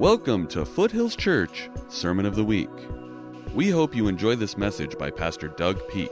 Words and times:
Welcome 0.00 0.48
to 0.48 0.64
Foothills 0.64 1.14
Church 1.14 1.70
Sermon 1.88 2.26
of 2.26 2.34
the 2.34 2.42
Week. 2.42 2.68
We 3.54 3.70
hope 3.70 3.94
you 3.94 4.08
enjoy 4.08 4.34
this 4.34 4.58
message 4.58 4.98
by 4.98 5.08
Pastor 5.08 5.46
Doug 5.46 5.80
Peak. 5.88 6.10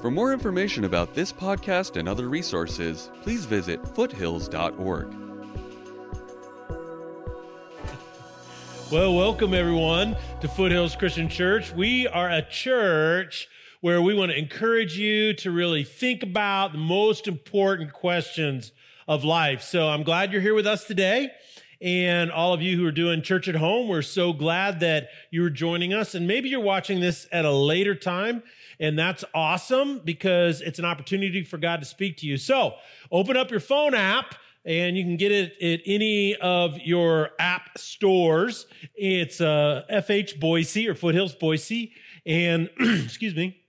For 0.00 0.10
more 0.10 0.32
information 0.32 0.84
about 0.84 1.14
this 1.14 1.30
podcast 1.30 1.98
and 1.98 2.08
other 2.08 2.30
resources, 2.30 3.10
please 3.20 3.44
visit 3.44 3.86
foothills.org. 3.88 5.14
Well, 8.90 9.14
welcome 9.14 9.52
everyone 9.52 10.16
to 10.40 10.48
Foothills 10.48 10.96
Christian 10.96 11.28
Church. 11.28 11.74
We 11.74 12.08
are 12.08 12.30
a 12.30 12.40
church 12.40 13.48
where 13.82 14.00
we 14.00 14.14
want 14.14 14.32
to 14.32 14.38
encourage 14.38 14.96
you 14.96 15.34
to 15.34 15.50
really 15.50 15.84
think 15.84 16.22
about 16.22 16.72
the 16.72 16.78
most 16.78 17.28
important 17.28 17.92
questions 17.92 18.72
of 19.06 19.24
life. 19.24 19.60
So 19.60 19.88
I'm 19.88 20.04
glad 20.04 20.32
you're 20.32 20.40
here 20.40 20.54
with 20.54 20.66
us 20.66 20.86
today. 20.86 21.32
And 21.80 22.32
all 22.32 22.52
of 22.52 22.60
you 22.60 22.76
who 22.76 22.84
are 22.86 22.92
doing 22.92 23.22
church 23.22 23.46
at 23.46 23.54
home, 23.54 23.88
we're 23.88 24.02
so 24.02 24.32
glad 24.32 24.80
that 24.80 25.10
you 25.30 25.44
are 25.44 25.50
joining 25.50 25.94
us. 25.94 26.14
And 26.14 26.26
maybe 26.26 26.48
you're 26.48 26.60
watching 26.60 27.00
this 27.00 27.28
at 27.30 27.44
a 27.44 27.52
later 27.52 27.94
time. 27.94 28.42
And 28.80 28.98
that's 28.98 29.24
awesome 29.32 30.00
because 30.04 30.60
it's 30.60 30.78
an 30.78 30.84
opportunity 30.84 31.44
for 31.44 31.58
God 31.58 31.80
to 31.80 31.86
speak 31.86 32.16
to 32.18 32.26
you. 32.26 32.36
So 32.36 32.74
open 33.12 33.36
up 33.36 33.50
your 33.50 33.60
phone 33.60 33.94
app 33.94 34.34
and 34.64 34.96
you 34.96 35.04
can 35.04 35.16
get 35.16 35.30
it 35.30 35.52
at 35.62 35.80
any 35.86 36.34
of 36.36 36.78
your 36.78 37.30
app 37.38 37.78
stores. 37.78 38.66
It's 38.94 39.40
uh, 39.40 39.84
FH 39.90 40.40
Boise 40.40 40.88
or 40.88 40.94
Foothills 40.94 41.34
Boise. 41.34 41.92
And 42.26 42.68
excuse 42.80 43.34
me. 43.34 43.62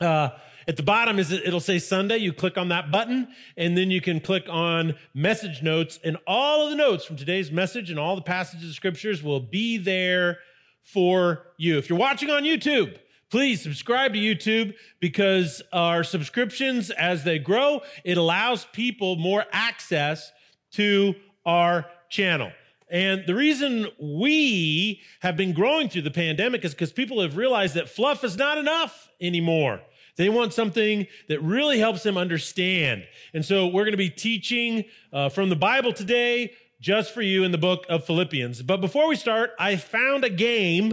Uh, 0.00 0.30
at 0.66 0.76
the 0.76 0.82
bottom 0.82 1.18
is 1.18 1.32
it'll 1.32 1.60
say 1.60 1.78
Sunday. 1.78 2.18
You 2.18 2.32
click 2.32 2.56
on 2.56 2.68
that 2.68 2.90
button 2.90 3.28
and 3.56 3.76
then 3.76 3.90
you 3.90 4.00
can 4.00 4.20
click 4.20 4.46
on 4.48 4.94
message 5.14 5.62
notes 5.62 5.98
and 6.04 6.16
all 6.26 6.64
of 6.64 6.70
the 6.70 6.76
notes 6.76 7.04
from 7.04 7.16
today's 7.16 7.50
message 7.50 7.90
and 7.90 7.98
all 7.98 8.16
the 8.16 8.22
passages 8.22 8.70
of 8.70 8.74
scriptures 8.74 9.22
will 9.22 9.40
be 9.40 9.76
there 9.76 10.38
for 10.82 11.46
you. 11.56 11.78
If 11.78 11.88
you're 11.88 11.98
watching 11.98 12.30
on 12.30 12.44
YouTube, 12.44 12.98
please 13.30 13.62
subscribe 13.62 14.12
to 14.12 14.18
YouTube 14.18 14.74
because 15.00 15.62
our 15.72 16.04
subscriptions, 16.04 16.90
as 16.90 17.24
they 17.24 17.38
grow, 17.38 17.80
it 18.04 18.16
allows 18.16 18.66
people 18.66 19.16
more 19.16 19.44
access 19.52 20.30
to 20.72 21.14
our 21.44 21.86
channel. 22.08 22.52
And 22.90 23.24
the 23.26 23.34
reason 23.34 23.88
we 24.00 25.00
have 25.20 25.36
been 25.36 25.52
growing 25.52 25.88
through 25.88 26.02
the 26.02 26.10
pandemic 26.10 26.64
is 26.64 26.74
because 26.74 26.92
people 26.92 27.20
have 27.22 27.36
realized 27.36 27.74
that 27.74 27.88
fluff 27.88 28.22
is 28.22 28.36
not 28.36 28.58
enough 28.58 29.08
anymore. 29.20 29.80
They 30.16 30.28
want 30.28 30.52
something 30.52 31.06
that 31.28 31.40
really 31.42 31.78
helps 31.78 32.02
them 32.02 32.16
understand. 32.16 33.04
And 33.32 33.44
so 33.44 33.66
we're 33.66 33.84
going 33.84 33.92
to 33.92 33.98
be 33.98 34.10
teaching 34.10 34.84
uh, 35.12 35.28
from 35.28 35.48
the 35.48 35.56
Bible 35.56 35.92
today 35.92 36.52
just 36.80 37.12
for 37.12 37.22
you 37.22 37.44
in 37.44 37.52
the 37.52 37.58
book 37.58 37.84
of 37.88 38.04
Philippians. 38.04 38.62
But 38.62 38.80
before 38.80 39.08
we 39.08 39.16
start, 39.16 39.50
I 39.58 39.76
found 39.76 40.24
a 40.24 40.30
game 40.30 40.92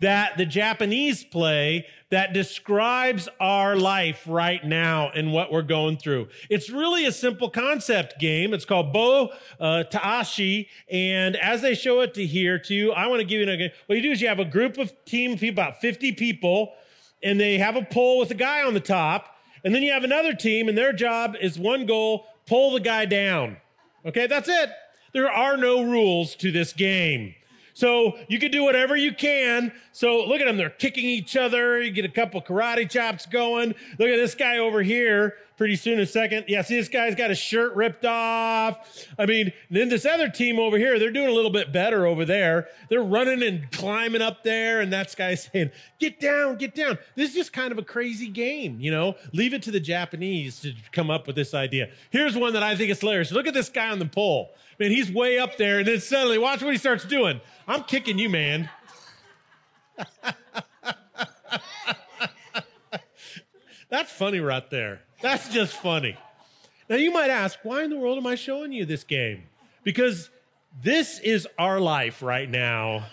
that 0.00 0.36
the 0.36 0.46
Japanese 0.46 1.24
play 1.24 1.86
that 2.10 2.32
describes 2.32 3.28
our 3.40 3.76
life 3.76 4.22
right 4.26 4.64
now 4.64 5.10
and 5.10 5.32
what 5.32 5.52
we're 5.52 5.62
going 5.62 5.96
through. 5.96 6.28
It's 6.48 6.70
really 6.70 7.04
a 7.06 7.12
simple 7.12 7.50
concept 7.50 8.18
game. 8.18 8.54
It's 8.54 8.64
called 8.64 8.92
Bo 8.92 9.32
uh, 9.60 9.84
Taashi. 9.90 10.68
And 10.90 11.36
as 11.36 11.62
they 11.62 11.74
show 11.74 12.00
it 12.00 12.14
to 12.14 12.24
here 12.24 12.58
to 12.60 12.74
you, 12.74 12.92
I 12.92 13.08
want 13.08 13.20
to 13.20 13.26
give 13.26 13.40
you 13.40 13.48
a, 13.48 13.72
what 13.86 13.96
you 13.96 14.02
do 14.02 14.10
is 14.10 14.20
you 14.20 14.28
have 14.28 14.38
a 14.38 14.44
group 14.44 14.78
of 14.78 14.92
team 15.04 15.36
people, 15.36 15.62
about 15.62 15.80
50 15.80 16.12
people 16.12 16.74
and 17.22 17.40
they 17.40 17.58
have 17.58 17.76
a 17.76 17.84
pole 17.84 18.18
with 18.18 18.30
a 18.30 18.34
guy 18.34 18.62
on 18.62 18.74
the 18.74 18.80
top. 18.80 19.34
And 19.64 19.74
then 19.74 19.82
you 19.82 19.92
have 19.92 20.04
another 20.04 20.34
team, 20.34 20.68
and 20.68 20.78
their 20.78 20.92
job 20.92 21.34
is 21.40 21.58
one 21.58 21.84
goal 21.84 22.26
pull 22.46 22.72
the 22.72 22.80
guy 22.80 23.04
down. 23.04 23.58
Okay, 24.06 24.26
that's 24.26 24.48
it. 24.48 24.70
There 25.12 25.30
are 25.30 25.56
no 25.56 25.82
rules 25.82 26.34
to 26.36 26.50
this 26.50 26.72
game. 26.72 27.34
So 27.74 28.18
you 28.28 28.38
can 28.38 28.50
do 28.50 28.64
whatever 28.64 28.96
you 28.96 29.12
can. 29.12 29.72
So 29.92 30.24
look 30.24 30.40
at 30.40 30.46
them. 30.46 30.56
They're 30.56 30.70
kicking 30.70 31.04
each 31.04 31.36
other. 31.36 31.80
You 31.80 31.92
get 31.92 32.04
a 32.04 32.08
couple 32.08 32.42
karate 32.42 32.90
chops 32.90 33.26
going. 33.26 33.74
Look 33.98 34.08
at 34.08 34.16
this 34.16 34.34
guy 34.34 34.58
over 34.58 34.82
here. 34.82 35.34
Pretty 35.58 35.74
soon, 35.74 35.98
a 35.98 36.06
second. 36.06 36.44
Yeah, 36.46 36.62
see, 36.62 36.76
this 36.76 36.88
guy's 36.88 37.16
got 37.16 37.30
his 37.30 37.38
shirt 37.38 37.74
ripped 37.74 38.04
off. 38.04 39.08
I 39.18 39.26
mean, 39.26 39.52
then 39.68 39.88
this 39.88 40.06
other 40.06 40.28
team 40.28 40.60
over 40.60 40.78
here, 40.78 41.00
they're 41.00 41.10
doing 41.10 41.28
a 41.28 41.32
little 41.32 41.50
bit 41.50 41.72
better 41.72 42.06
over 42.06 42.24
there. 42.24 42.68
They're 42.88 43.02
running 43.02 43.42
and 43.42 43.68
climbing 43.72 44.22
up 44.22 44.44
there. 44.44 44.80
And 44.80 44.92
that's 44.92 45.16
guy 45.16 45.34
saying, 45.34 45.72
get 45.98 46.20
down, 46.20 46.58
get 46.58 46.76
down. 46.76 46.96
This 47.16 47.30
is 47.30 47.34
just 47.34 47.52
kind 47.52 47.72
of 47.72 47.78
a 47.78 47.82
crazy 47.82 48.28
game, 48.28 48.78
you 48.78 48.92
know? 48.92 49.16
Leave 49.32 49.52
it 49.52 49.62
to 49.64 49.72
the 49.72 49.80
Japanese 49.80 50.60
to 50.60 50.74
come 50.92 51.10
up 51.10 51.26
with 51.26 51.34
this 51.34 51.52
idea. 51.54 51.90
Here's 52.10 52.36
one 52.36 52.52
that 52.52 52.62
I 52.62 52.76
think 52.76 52.92
is 52.92 53.00
hilarious. 53.00 53.32
Look 53.32 53.48
at 53.48 53.54
this 53.54 53.68
guy 53.68 53.90
on 53.90 53.98
the 53.98 54.06
pole. 54.06 54.54
Man, 54.78 54.92
he's 54.92 55.10
way 55.10 55.40
up 55.40 55.56
there. 55.56 55.80
And 55.80 55.88
then 55.88 55.98
suddenly, 55.98 56.38
watch 56.38 56.62
what 56.62 56.70
he 56.70 56.78
starts 56.78 57.04
doing. 57.04 57.40
I'm 57.66 57.82
kicking 57.82 58.20
you, 58.20 58.28
man. 58.28 58.70
That's 63.90 64.12
funny 64.12 64.38
right 64.38 64.70
there. 64.70 65.00
That's 65.20 65.48
just 65.48 65.74
funny. 65.74 66.16
Now, 66.88 66.96
you 66.96 67.10
might 67.10 67.30
ask, 67.30 67.58
why 67.62 67.82
in 67.82 67.90
the 67.90 67.98
world 67.98 68.18
am 68.18 68.26
I 68.26 68.34
showing 68.34 68.72
you 68.72 68.84
this 68.84 69.04
game? 69.04 69.42
Because 69.84 70.30
this 70.82 71.18
is 71.18 71.46
our 71.58 71.80
life 71.80 72.22
right 72.22 72.48
now. 72.48 73.04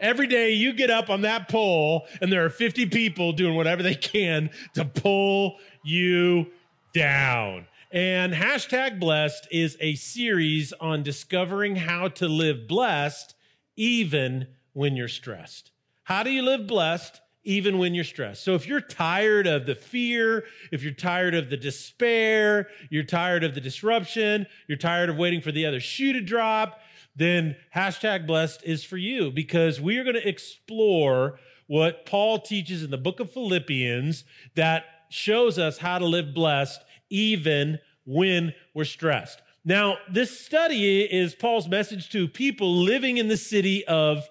Every 0.00 0.26
day 0.26 0.52
you 0.52 0.72
get 0.72 0.90
up 0.90 1.10
on 1.10 1.22
that 1.22 1.48
pole, 1.48 2.06
and 2.20 2.32
there 2.32 2.44
are 2.44 2.50
50 2.50 2.86
people 2.86 3.32
doing 3.32 3.54
whatever 3.54 3.82
they 3.82 3.94
can 3.94 4.50
to 4.74 4.84
pull 4.84 5.56
you 5.82 6.46
down. 6.92 7.66
And 7.90 8.32
hashtag 8.32 8.98
blessed 8.98 9.48
is 9.50 9.76
a 9.80 9.94
series 9.94 10.72
on 10.74 11.02
discovering 11.02 11.76
how 11.76 12.08
to 12.08 12.28
live 12.28 12.66
blessed 12.66 13.34
even 13.76 14.48
when 14.72 14.96
you're 14.96 15.08
stressed. 15.08 15.70
How 16.04 16.22
do 16.22 16.30
you 16.30 16.42
live 16.42 16.66
blessed 16.66 17.20
even 17.44 17.78
when 17.78 17.94
you're 17.94 18.04
stressed? 18.04 18.42
So 18.42 18.54
if 18.54 18.66
you're 18.66 18.80
tired 18.80 19.46
of 19.46 19.66
the 19.66 19.74
fear, 19.74 20.44
if 20.72 20.82
you're 20.82 20.92
tired 20.92 21.34
of 21.34 21.50
the 21.50 21.56
despair, 21.56 22.68
you're 22.90 23.04
tired 23.04 23.44
of 23.44 23.54
the 23.54 23.60
disruption, 23.60 24.46
you're 24.66 24.78
tired 24.78 25.10
of 25.10 25.16
waiting 25.16 25.40
for 25.40 25.52
the 25.52 25.66
other 25.66 25.80
shoe 25.80 26.12
to 26.12 26.20
drop, 26.20 26.80
then 27.16 27.56
hashtag 27.74 28.26
blessed 28.26 28.62
is 28.64 28.82
for 28.82 28.96
you 28.96 29.30
because 29.30 29.80
we 29.80 29.98
are 29.98 30.04
going 30.04 30.16
to 30.16 30.28
explore 30.28 31.38
what 31.66 32.06
Paul 32.06 32.40
teaches 32.40 32.82
in 32.82 32.90
the 32.90 32.98
book 32.98 33.20
of 33.20 33.32
Philippians 33.32 34.24
that 34.54 34.84
shows 35.08 35.58
us 35.58 35.78
how 35.78 35.98
to 35.98 36.06
live 36.06 36.34
blessed 36.34 36.80
even 37.08 37.78
when 38.04 38.52
we're 38.74 38.84
stressed. 38.84 39.40
Now, 39.64 39.96
this 40.10 40.38
study 40.38 41.02
is 41.02 41.34
Paul's 41.34 41.68
message 41.68 42.10
to 42.10 42.28
people 42.28 42.74
living 42.76 43.16
in 43.16 43.28
the 43.28 43.36
city 43.36 43.84
of 43.86 44.28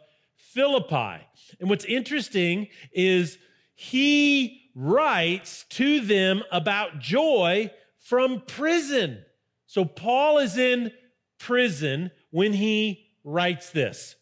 Philippi. 0.54 1.24
And 1.60 1.70
what's 1.70 1.86
interesting 1.86 2.68
is 2.92 3.38
he 3.76 4.70
writes 4.76 5.66
to 5.70 6.00
them 6.02 6.44
about 6.52 7.00
joy 7.00 7.72
from 7.98 8.44
prison. 8.48 9.24
So 9.66 9.86
Paul 9.86 10.40
is 10.40 10.58
in 10.58 10.92
prison 11.40 12.12
when 12.32 12.54
he 12.54 13.08
writes 13.24 13.70
this. 13.72 14.16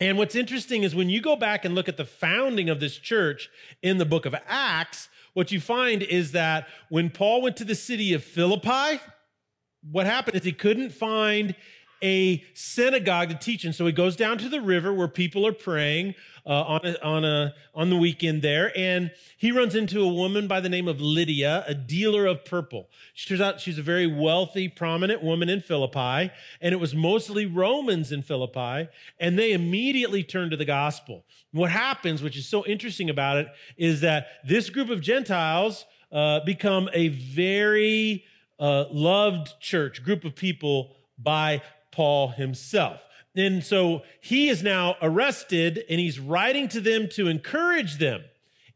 And 0.00 0.16
what's 0.16 0.34
interesting 0.34 0.82
is 0.82 0.94
when 0.94 1.10
you 1.10 1.20
go 1.20 1.36
back 1.36 1.64
and 1.64 1.74
look 1.74 1.88
at 1.88 1.98
the 1.98 2.06
founding 2.06 2.70
of 2.70 2.80
this 2.80 2.96
church 2.96 3.50
in 3.82 3.98
the 3.98 4.06
book 4.06 4.24
of 4.24 4.34
Acts, 4.46 5.08
what 5.34 5.52
you 5.52 5.60
find 5.60 6.02
is 6.02 6.32
that 6.32 6.66
when 6.88 7.10
Paul 7.10 7.42
went 7.42 7.56
to 7.58 7.64
the 7.64 7.74
city 7.74 8.14
of 8.14 8.24
Philippi, 8.24 9.00
what 9.90 10.06
happened 10.06 10.36
is 10.36 10.44
he 10.44 10.52
couldn't 10.52 10.90
find 10.90 11.54
a 12.02 12.42
synagogue 12.54 13.28
to 13.30 13.34
teach 13.34 13.64
in. 13.64 13.72
So 13.72 13.86
he 13.86 13.92
goes 13.92 14.16
down 14.16 14.38
to 14.38 14.48
the 14.48 14.60
river 14.60 14.92
where 14.92 15.08
people 15.08 15.46
are 15.46 15.52
praying 15.52 16.14
uh, 16.46 16.50
on 16.50 16.80
a, 16.84 17.04
on 17.04 17.24
a 17.24 17.54
on 17.74 17.90
the 17.90 17.96
weekend 17.96 18.42
there, 18.42 18.72
and 18.76 19.10
he 19.36 19.52
runs 19.52 19.74
into 19.74 20.00
a 20.02 20.08
woman 20.08 20.48
by 20.48 20.60
the 20.60 20.68
name 20.68 20.88
of 20.88 21.00
Lydia, 21.00 21.64
a 21.66 21.74
dealer 21.74 22.26
of 22.26 22.44
purple. 22.44 22.88
She 23.14 23.28
turns 23.28 23.40
out 23.40 23.60
she's 23.60 23.78
a 23.78 23.82
very 23.82 24.06
wealthy, 24.06 24.68
prominent 24.68 25.22
woman 25.22 25.48
in 25.48 25.60
Philippi, 25.60 26.30
and 26.60 26.72
it 26.72 26.80
was 26.80 26.94
mostly 26.94 27.46
Romans 27.46 28.10
in 28.10 28.22
Philippi, 28.22 28.88
and 29.18 29.38
they 29.38 29.52
immediately 29.52 30.22
turn 30.22 30.50
to 30.50 30.56
the 30.56 30.64
gospel. 30.64 31.24
What 31.52 31.70
happens, 31.70 32.22
which 32.22 32.36
is 32.36 32.48
so 32.48 32.64
interesting 32.64 33.10
about 33.10 33.36
it, 33.36 33.48
is 33.76 34.00
that 34.00 34.28
this 34.44 34.70
group 34.70 34.88
of 34.88 35.00
Gentiles 35.00 35.84
uh, 36.10 36.40
become 36.40 36.88
a 36.92 37.08
very 37.08 38.24
uh, 38.58 38.86
loved 38.90 39.60
church, 39.60 40.02
group 40.02 40.24
of 40.24 40.34
people 40.34 40.96
by 41.18 41.62
Paul 41.92 42.28
himself. 42.28 43.04
And 43.36 43.64
so 43.64 44.02
he 44.20 44.48
is 44.48 44.62
now 44.62 44.96
arrested 45.00 45.84
and 45.88 46.00
he's 46.00 46.18
writing 46.18 46.68
to 46.68 46.80
them 46.80 47.08
to 47.10 47.28
encourage 47.28 47.98
them 47.98 48.22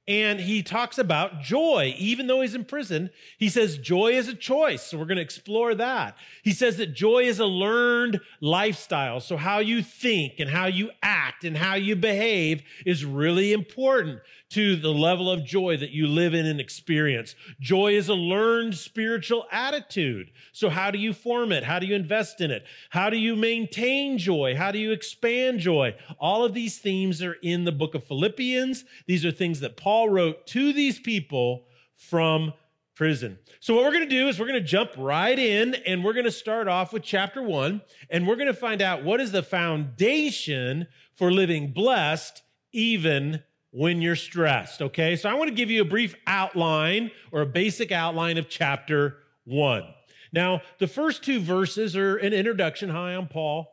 and 0.07 0.39
he 0.39 0.63
talks 0.63 0.99
about 0.99 1.41
joy. 1.41 1.95
Even 1.97 2.27
though 2.27 2.43
he's 2.43 2.55
in 2.55 2.65
prison, 2.65 3.11
he 3.39 3.49
says 3.49 3.79
joy 3.79 4.13
is 4.13 4.29
a 4.29 4.35
choice. 4.35 4.83
So 4.83 4.99
we're 4.99 5.07
going 5.07 5.17
to 5.17 5.23
explore 5.23 5.75
that. 5.77 6.17
He 6.43 6.53
says 6.53 6.77
that 6.77 6.93
joy 6.93 7.21
is 7.25 7.39
a 7.39 7.47
learned 7.47 8.21
lifestyle. 8.41 9.21
So 9.21 9.37
how 9.39 9.61
you 9.61 9.83
think 9.83 10.41
and 10.41 10.51
how 10.51 10.67
you 10.67 10.91
act 11.03 11.45
and 11.45 11.57
how 11.57 11.75
you 11.75 11.97
behave 11.97 12.63
is 12.85 13.05
really 13.05 13.53
important 13.53 14.21
to 14.55 14.77
the 14.77 14.93
level 14.93 15.29
of 15.29 15.45
joy 15.45 15.77
that 15.77 15.91
you 15.91 16.07
live 16.07 16.33
in 16.33 16.47
and 16.47 16.61
experience. 16.61 17.35
Joy 17.59 17.97
is 17.97 18.09
a 18.09 18.15
learned 18.15 18.77
spiritual 18.77 19.47
attitude. 19.51 20.31
So 20.53 20.71
how 20.71 20.93
do 20.93 20.99
you 20.99 21.13
form 21.13 21.51
it? 21.51 21.65
How 21.65 21.81
do 21.81 21.87
you 21.87 21.97
invest 21.97 22.41
in 22.41 22.53
it? 22.53 22.65
How 22.91 23.11
do 23.11 23.17
you 23.17 23.35
maintain 23.35 24.17
joy? 24.17 24.55
How 24.55 24.71
do 24.71 24.79
you 24.79 24.93
expand 24.93 25.59
joy? 25.59 25.97
All 26.21 26.45
of 26.45 26.55
these 26.55 26.79
themes 26.79 27.21
are 27.21 27.37
in 27.43 27.65
the 27.65 27.73
book 27.73 27.97
of 27.97 28.05
Philippians. 28.05 28.85
These 29.09 29.25
are 29.25 29.33
things 29.33 29.59
that 29.59 29.77
Paul 29.77 30.09
wrote 30.09 30.47
to 30.49 30.73
these 30.73 31.01
people 31.01 31.67
from 31.97 32.53
prison. 32.95 33.41
So, 33.59 33.75
what 33.75 33.83
we're 33.83 33.91
going 33.91 34.09
to 34.09 34.17
do 34.17 34.29
is 34.29 34.39
we're 34.39 34.47
going 34.47 34.63
to 34.63 34.69
jump 34.69 34.93
right 34.97 35.37
in 35.37 35.75
and 35.85 36.05
we're 36.05 36.13
going 36.13 36.27
to 36.27 36.31
start 36.31 36.69
off 36.69 36.93
with 36.93 37.03
chapter 37.03 37.43
one 37.43 37.83
and 38.09 38.25
we're 38.25 38.37
going 38.37 38.47
to 38.47 38.55
find 38.55 38.81
out 38.81 39.03
what 39.03 39.21
is 39.21 39.33
the 39.33 39.43
foundation 39.43 40.87
for 41.13 41.33
living 41.33 41.73
blessed 41.73 42.43
even 42.73 43.43
when 43.75 44.01
you're 44.01 44.15
stressed. 44.15 44.81
Okay. 44.81 45.17
So, 45.17 45.29
I 45.29 45.35
want 45.35 45.49
to 45.49 45.55
give 45.55 45.71
you 45.71 45.83
a 45.83 45.85
brief 45.85 46.15
outline 46.27 47.11
or 47.33 47.43
a 47.43 47.47
basic 47.47 47.91
outline 47.91 48.39
of 48.39 48.49
chapter 48.49 49.17
one. 49.45 49.85
Now, 50.33 50.63
the 50.79 50.87
first 50.87 51.25
two 51.25 51.41
verses 51.41 51.97
are 51.97 52.17
an 52.17 52.33
introduction. 52.33 52.89
Hi, 52.91 53.11
I'm 53.11 53.29
Paul. 53.29 53.69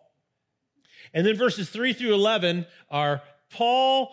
And 1.14 1.26
then 1.26 1.36
verses 1.36 1.70
three 1.70 1.94
through 1.94 2.14
11 2.14 2.66
are 2.90 3.22
Paul 3.52 4.12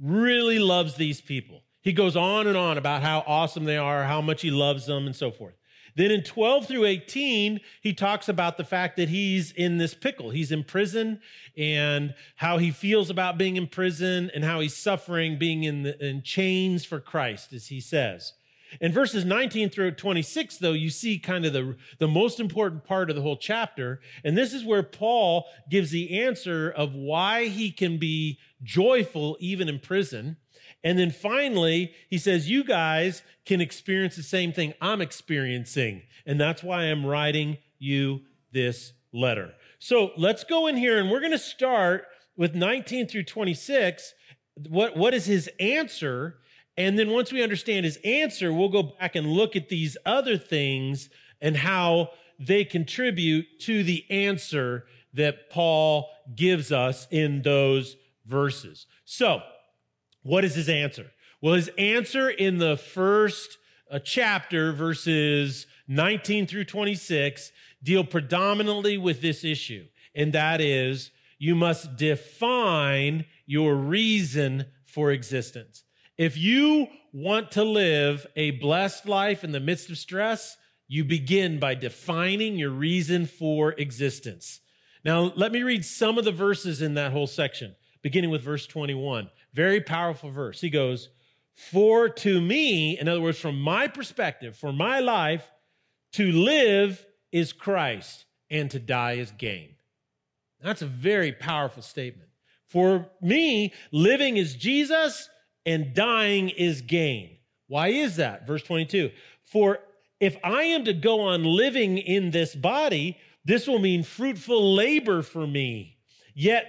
really 0.00 0.58
loves 0.58 0.94
these 0.94 1.20
people. 1.20 1.62
He 1.82 1.92
goes 1.92 2.16
on 2.16 2.46
and 2.46 2.56
on 2.56 2.78
about 2.78 3.02
how 3.02 3.22
awesome 3.26 3.64
they 3.64 3.76
are, 3.76 4.04
how 4.04 4.20
much 4.20 4.42
he 4.42 4.50
loves 4.50 4.86
them, 4.86 5.06
and 5.06 5.14
so 5.14 5.30
forth. 5.30 5.54
Then 5.96 6.10
in 6.10 6.22
12 6.22 6.66
through 6.66 6.84
18, 6.86 7.60
he 7.80 7.92
talks 7.92 8.28
about 8.28 8.56
the 8.56 8.64
fact 8.64 8.96
that 8.96 9.08
he's 9.08 9.52
in 9.52 9.78
this 9.78 9.94
pickle. 9.94 10.30
He's 10.30 10.50
in 10.50 10.64
prison 10.64 11.20
and 11.56 12.14
how 12.36 12.58
he 12.58 12.70
feels 12.70 13.10
about 13.10 13.38
being 13.38 13.56
in 13.56 13.68
prison 13.68 14.30
and 14.34 14.44
how 14.44 14.60
he's 14.60 14.76
suffering 14.76 15.38
being 15.38 15.64
in, 15.64 15.84
the, 15.84 16.04
in 16.04 16.22
chains 16.22 16.84
for 16.84 17.00
Christ, 17.00 17.52
as 17.52 17.68
he 17.68 17.80
says. 17.80 18.32
In 18.80 18.92
verses 18.92 19.24
19 19.24 19.70
through 19.70 19.92
26, 19.92 20.58
though, 20.58 20.72
you 20.72 20.90
see 20.90 21.18
kind 21.18 21.46
of 21.46 21.52
the, 21.52 21.76
the 21.98 22.08
most 22.08 22.40
important 22.40 22.84
part 22.84 23.08
of 23.08 23.16
the 23.16 23.22
whole 23.22 23.36
chapter. 23.36 24.00
And 24.24 24.36
this 24.36 24.52
is 24.52 24.64
where 24.64 24.82
Paul 24.82 25.46
gives 25.70 25.90
the 25.90 26.22
answer 26.22 26.70
of 26.70 26.94
why 26.94 27.46
he 27.46 27.70
can 27.70 27.98
be 27.98 28.38
joyful 28.64 29.36
even 29.38 29.68
in 29.68 29.78
prison. 29.78 30.38
And 30.82 30.98
then 30.98 31.10
finally, 31.10 31.92
he 32.10 32.18
says, 32.18 32.50
You 32.50 32.64
guys 32.64 33.22
can 33.44 33.60
experience 33.60 34.16
the 34.16 34.22
same 34.22 34.52
thing 34.52 34.74
I'm 34.80 35.00
experiencing. 35.00 36.02
And 36.26 36.40
that's 36.40 36.62
why 36.62 36.84
I'm 36.84 37.06
writing 37.06 37.58
you 37.78 38.22
this 38.52 38.92
letter. 39.12 39.54
So 39.78 40.12
let's 40.16 40.44
go 40.44 40.66
in 40.66 40.76
here 40.76 40.98
and 40.98 41.10
we're 41.10 41.20
going 41.20 41.32
to 41.32 41.38
start 41.38 42.06
with 42.36 42.54
19 42.54 43.06
through 43.06 43.24
26. 43.24 44.14
What, 44.68 44.96
what 44.96 45.14
is 45.14 45.26
his 45.26 45.48
answer? 45.60 46.38
And 46.76 46.98
then 46.98 47.10
once 47.10 47.32
we 47.32 47.42
understand 47.42 47.84
his 47.84 47.98
answer, 48.04 48.52
we'll 48.52 48.68
go 48.68 48.94
back 48.98 49.14
and 49.14 49.26
look 49.26 49.56
at 49.56 49.68
these 49.68 49.96
other 50.04 50.36
things 50.36 51.08
and 51.40 51.56
how 51.56 52.10
they 52.38 52.64
contribute 52.64 53.46
to 53.60 53.84
the 53.84 54.04
answer 54.10 54.86
that 55.12 55.50
Paul 55.50 56.10
gives 56.34 56.72
us 56.72 57.06
in 57.10 57.42
those 57.42 57.96
verses. 58.26 58.86
So, 59.04 59.42
what 60.22 60.44
is 60.44 60.54
his 60.54 60.68
answer? 60.68 61.10
Well, 61.40 61.54
his 61.54 61.70
answer 61.76 62.30
in 62.30 62.58
the 62.58 62.76
first 62.76 63.58
uh, 63.90 63.98
chapter, 63.98 64.72
verses 64.72 65.66
19 65.88 66.46
through 66.46 66.64
26, 66.64 67.52
deal 67.82 68.04
predominantly 68.04 68.96
with 68.96 69.20
this 69.20 69.44
issue, 69.44 69.86
and 70.14 70.32
that 70.32 70.60
is 70.60 71.10
you 71.38 71.54
must 71.54 71.96
define 71.96 73.26
your 73.46 73.74
reason 73.74 74.66
for 74.86 75.10
existence. 75.10 75.84
If 76.16 76.38
you 76.38 76.88
want 77.12 77.50
to 77.52 77.64
live 77.64 78.26
a 78.36 78.52
blessed 78.52 79.06
life 79.06 79.44
in 79.44 79.52
the 79.52 79.60
midst 79.60 79.90
of 79.90 79.98
stress, 79.98 80.56
you 80.88 81.04
begin 81.04 81.58
by 81.58 81.74
defining 81.74 82.56
your 82.56 82.70
reason 82.70 83.26
for 83.26 83.72
existence. 83.72 84.60
Now, 85.04 85.32
let 85.36 85.52
me 85.52 85.62
read 85.62 85.84
some 85.84 86.18
of 86.18 86.24
the 86.24 86.32
verses 86.32 86.80
in 86.80 86.94
that 86.94 87.12
whole 87.12 87.26
section, 87.26 87.74
beginning 88.04 88.30
with 88.30 88.42
verse 88.42 88.66
21. 88.66 89.30
Very 89.54 89.80
powerful 89.80 90.30
verse. 90.30 90.60
He 90.60 90.68
goes, 90.68 91.08
For 91.54 92.08
to 92.10 92.40
me, 92.40 92.98
in 92.98 93.08
other 93.08 93.22
words, 93.22 93.40
from 93.40 93.58
my 93.58 93.88
perspective, 93.88 94.56
for 94.56 94.72
my 94.72 95.00
life, 95.00 95.50
to 96.12 96.30
live 96.30 97.04
is 97.32 97.52
Christ, 97.52 98.26
and 98.50 98.70
to 98.70 98.78
die 98.78 99.14
is 99.14 99.32
gain. 99.32 99.70
That's 100.60 100.82
a 100.82 100.86
very 100.86 101.32
powerful 101.32 101.82
statement. 101.82 102.28
For 102.68 103.08
me, 103.22 103.72
living 103.90 104.36
is 104.36 104.54
Jesus 104.54 105.30
and 105.64 105.94
dying 105.94 106.50
is 106.50 106.82
gain. 106.82 107.38
Why 107.68 107.88
is 107.88 108.16
that? 108.16 108.46
Verse 108.46 108.62
22 108.62 109.10
For 109.44 109.78
if 110.20 110.36
I 110.44 110.64
am 110.64 110.84
to 110.84 110.92
go 110.92 111.20
on 111.20 111.42
living 111.42 111.96
in 111.96 112.30
this 112.30 112.54
body, 112.54 113.16
this 113.46 113.66
will 113.66 113.78
mean 113.78 114.02
fruitful 114.02 114.74
labor 114.74 115.22
for 115.22 115.46
me. 115.46 115.96
Yet, 116.34 116.66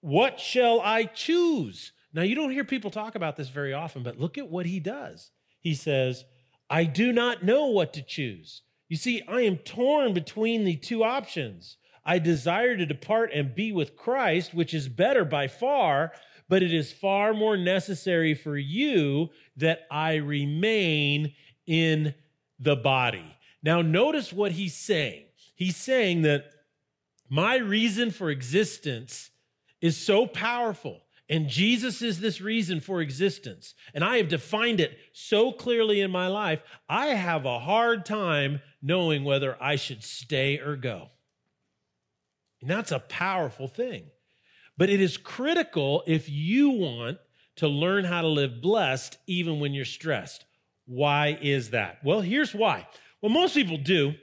what 0.00 0.40
shall 0.40 0.80
I 0.80 1.04
choose? 1.04 1.92
Now, 2.12 2.22
you 2.22 2.34
don't 2.34 2.50
hear 2.50 2.64
people 2.64 2.90
talk 2.90 3.14
about 3.14 3.36
this 3.36 3.48
very 3.48 3.72
often, 3.72 4.02
but 4.02 4.18
look 4.18 4.38
at 4.38 4.48
what 4.48 4.66
he 4.66 4.80
does. 4.80 5.30
He 5.60 5.74
says, 5.74 6.24
I 6.68 6.84
do 6.84 7.12
not 7.12 7.44
know 7.44 7.66
what 7.66 7.92
to 7.94 8.02
choose. 8.02 8.62
You 8.88 8.96
see, 8.96 9.22
I 9.28 9.42
am 9.42 9.56
torn 9.58 10.14
between 10.14 10.64
the 10.64 10.76
two 10.76 11.04
options. 11.04 11.76
I 12.04 12.18
desire 12.18 12.76
to 12.76 12.86
depart 12.86 13.30
and 13.32 13.54
be 13.54 13.72
with 13.72 13.96
Christ, 13.96 14.54
which 14.54 14.74
is 14.74 14.88
better 14.88 15.24
by 15.24 15.46
far, 15.46 16.12
but 16.48 16.62
it 16.62 16.74
is 16.74 16.92
far 16.92 17.32
more 17.32 17.56
necessary 17.56 18.34
for 18.34 18.56
you 18.56 19.30
that 19.56 19.82
I 19.90 20.16
remain 20.16 21.34
in 21.66 22.14
the 22.58 22.74
body. 22.74 23.36
Now, 23.62 23.82
notice 23.82 24.32
what 24.32 24.52
he's 24.52 24.74
saying. 24.74 25.26
He's 25.54 25.76
saying 25.76 26.22
that 26.22 26.46
my 27.28 27.56
reason 27.58 28.10
for 28.10 28.30
existence 28.30 29.29
is 29.80 29.96
so 29.96 30.26
powerful, 30.26 31.00
and 31.28 31.48
Jesus 31.48 32.02
is 32.02 32.20
this 32.20 32.40
reason 32.40 32.80
for 32.80 33.00
existence, 33.00 33.74
and 33.94 34.02
I 34.02 34.16
have 34.16 34.28
defined 34.28 34.80
it 34.80 34.98
so 35.12 35.52
clearly 35.52 36.00
in 36.00 36.10
my 36.10 36.26
life, 36.26 36.62
I 36.88 37.08
have 37.08 37.44
a 37.46 37.60
hard 37.60 38.04
time 38.04 38.60
knowing 38.82 39.24
whether 39.24 39.56
I 39.62 39.76
should 39.76 40.02
stay 40.02 40.58
or 40.58 40.76
go. 40.76 41.08
And 42.60 42.68
that's 42.68 42.92
a 42.92 42.98
powerful 42.98 43.68
thing. 43.68 44.04
But 44.76 44.90
it 44.90 45.00
is 45.00 45.16
critical 45.16 46.02
if 46.06 46.28
you 46.28 46.70
want 46.70 47.18
to 47.56 47.68
learn 47.68 48.04
how 48.04 48.22
to 48.22 48.28
live 48.28 48.60
blessed 48.60 49.18
even 49.26 49.60
when 49.60 49.74
you're 49.74 49.84
stressed. 49.84 50.44
Why 50.86 51.38
is 51.40 51.70
that? 51.70 51.98
Well, 52.02 52.20
here's 52.20 52.54
why. 52.54 52.86
Well, 53.20 53.30
most 53.30 53.54
people 53.54 53.76
do. 53.76 54.14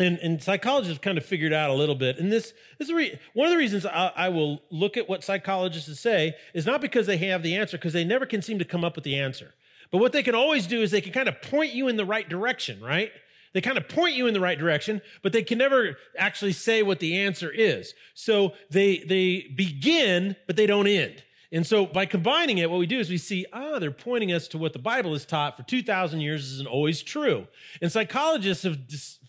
And, 0.00 0.18
and 0.18 0.42
psychologists 0.42 0.98
kind 0.98 1.18
of 1.18 1.26
figured 1.26 1.52
out 1.52 1.68
a 1.68 1.74
little 1.74 1.94
bit. 1.94 2.18
And 2.18 2.32
this, 2.32 2.54
this 2.78 2.88
is 2.88 2.94
re- 2.94 3.20
one 3.34 3.46
of 3.46 3.52
the 3.52 3.58
reasons 3.58 3.84
I, 3.84 4.10
I 4.16 4.28
will 4.30 4.62
look 4.70 4.96
at 4.96 5.08
what 5.08 5.22
psychologists 5.22 6.00
say 6.00 6.34
is 6.54 6.64
not 6.64 6.80
because 6.80 7.06
they 7.06 7.18
have 7.18 7.42
the 7.42 7.54
answer, 7.54 7.76
because 7.76 7.92
they 7.92 8.04
never 8.04 8.24
can 8.24 8.40
seem 8.40 8.58
to 8.58 8.64
come 8.64 8.82
up 8.82 8.96
with 8.96 9.04
the 9.04 9.16
answer. 9.16 9.54
But 9.90 9.98
what 9.98 10.12
they 10.12 10.22
can 10.22 10.34
always 10.34 10.66
do 10.66 10.80
is 10.82 10.90
they 10.90 11.02
can 11.02 11.12
kind 11.12 11.28
of 11.28 11.42
point 11.42 11.74
you 11.74 11.88
in 11.88 11.96
the 11.96 12.04
right 12.06 12.28
direction, 12.28 12.80
right? 12.82 13.12
They 13.52 13.60
kind 13.60 13.76
of 13.76 13.88
point 13.88 14.14
you 14.14 14.26
in 14.26 14.34
the 14.34 14.40
right 14.40 14.58
direction, 14.58 15.02
but 15.22 15.32
they 15.32 15.42
can 15.42 15.58
never 15.58 15.96
actually 16.16 16.52
say 16.52 16.82
what 16.82 17.00
the 17.00 17.18
answer 17.18 17.50
is. 17.50 17.94
So 18.14 18.54
they, 18.70 18.98
they 18.98 19.52
begin, 19.54 20.36
but 20.46 20.56
they 20.56 20.66
don't 20.66 20.86
end. 20.86 21.22
And 21.52 21.66
so 21.66 21.84
by 21.84 22.06
combining 22.06 22.58
it, 22.58 22.70
what 22.70 22.78
we 22.78 22.86
do 22.86 23.00
is 23.00 23.10
we 23.10 23.18
see, 23.18 23.44
ah, 23.52 23.78
they're 23.78 23.90
pointing 23.90 24.32
us 24.32 24.46
to 24.48 24.58
what 24.58 24.72
the 24.72 24.78
Bible 24.78 25.12
has 25.12 25.24
taught 25.24 25.56
for 25.56 25.64
2,000 25.64 26.20
years 26.20 26.52
isn't 26.52 26.68
always 26.68 27.02
true. 27.02 27.46
And 27.82 27.90
psychologists 27.90 28.62
have 28.62 28.78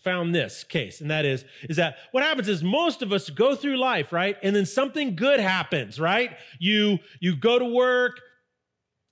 found 0.02 0.34
this 0.34 0.62
case, 0.62 1.00
and 1.00 1.10
that 1.10 1.24
is, 1.24 1.44
is 1.68 1.76
that 1.76 1.96
what 2.12 2.22
happens 2.22 2.48
is 2.48 2.62
most 2.62 3.02
of 3.02 3.12
us 3.12 3.28
go 3.30 3.56
through 3.56 3.76
life, 3.76 4.12
right? 4.12 4.36
And 4.42 4.54
then 4.54 4.66
something 4.66 5.16
good 5.16 5.40
happens, 5.40 5.98
right? 5.98 6.36
You, 6.58 6.98
you 7.20 7.34
go 7.34 7.58
to 7.58 7.64
work, 7.64 8.20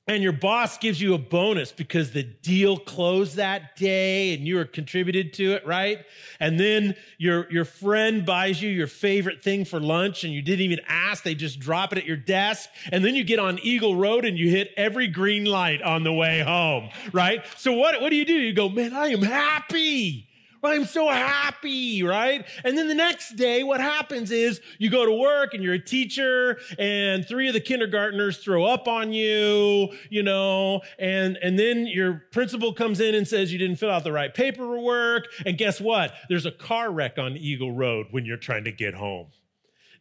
and 0.06 0.22
your 0.22 0.32
boss 0.32 0.76
gives 0.78 1.00
you 1.00 1.14
a 1.14 1.18
bonus 1.18 1.70
because 1.70 2.10
the 2.10 2.24
deal 2.24 2.76
closed 2.76 3.36
that 3.36 3.76
day 3.76 4.34
and 4.34 4.46
you 4.46 4.56
were 4.56 4.64
contributed 4.64 5.32
to 5.34 5.52
it, 5.52 5.64
right? 5.64 6.04
And 6.40 6.58
then 6.58 6.96
your, 7.18 7.50
your 7.50 7.64
friend 7.64 8.26
buys 8.26 8.60
you 8.60 8.70
your 8.70 8.88
favorite 8.88 9.42
thing 9.42 9.64
for 9.64 9.78
lunch 9.78 10.24
and 10.24 10.32
you 10.32 10.42
didn't 10.42 10.62
even 10.62 10.80
ask. 10.88 11.22
They 11.22 11.34
just 11.34 11.60
drop 11.60 11.92
it 11.92 11.98
at 11.98 12.06
your 12.06 12.16
desk. 12.16 12.68
And 12.90 13.04
then 13.04 13.14
you 13.14 13.22
get 13.22 13.38
on 13.38 13.60
Eagle 13.62 13.94
Road 13.94 14.24
and 14.24 14.36
you 14.36 14.50
hit 14.50 14.72
every 14.76 15.06
green 15.06 15.44
light 15.44 15.80
on 15.82 16.02
the 16.02 16.12
way 16.12 16.40
home, 16.40 16.90
right? 17.12 17.44
So 17.56 17.72
what, 17.72 18.00
what 18.00 18.10
do 18.10 18.16
you 18.16 18.24
do? 18.24 18.34
You 18.34 18.52
go, 18.52 18.68
man, 18.68 18.92
I 18.92 19.08
am 19.08 19.22
happy 19.22 20.29
I'm 20.62 20.84
so 20.84 21.08
happy, 21.08 22.02
right? 22.02 22.44
And 22.64 22.76
then 22.76 22.88
the 22.88 22.94
next 22.94 23.36
day, 23.36 23.62
what 23.62 23.80
happens 23.80 24.30
is 24.30 24.60
you 24.78 24.90
go 24.90 25.06
to 25.06 25.12
work 25.12 25.54
and 25.54 25.62
you're 25.62 25.74
a 25.74 25.84
teacher 25.84 26.58
and 26.78 27.26
three 27.26 27.48
of 27.48 27.54
the 27.54 27.60
kindergartners 27.60 28.38
throw 28.38 28.64
up 28.64 28.86
on 28.86 29.12
you, 29.12 29.88
you 30.10 30.22
know, 30.22 30.82
and, 30.98 31.38
and 31.38 31.58
then 31.58 31.86
your 31.86 32.24
principal 32.32 32.74
comes 32.74 33.00
in 33.00 33.14
and 33.14 33.26
says 33.26 33.52
you 33.52 33.58
didn't 33.58 33.76
fill 33.76 33.90
out 33.90 34.04
the 34.04 34.12
right 34.12 34.34
paperwork. 34.34 35.26
And 35.46 35.56
guess 35.56 35.80
what? 35.80 36.12
There's 36.28 36.46
a 36.46 36.52
car 36.52 36.90
wreck 36.90 37.18
on 37.18 37.36
Eagle 37.36 37.72
Road 37.72 38.08
when 38.10 38.24
you're 38.24 38.36
trying 38.36 38.64
to 38.64 38.72
get 38.72 38.94
home. 38.94 39.28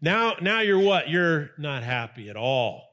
Now, 0.02 0.36
now 0.42 0.62
you're 0.62 0.80
what? 0.80 1.10
You're 1.10 1.52
not 1.58 1.84
happy 1.84 2.30
at 2.30 2.36
all. 2.36 2.90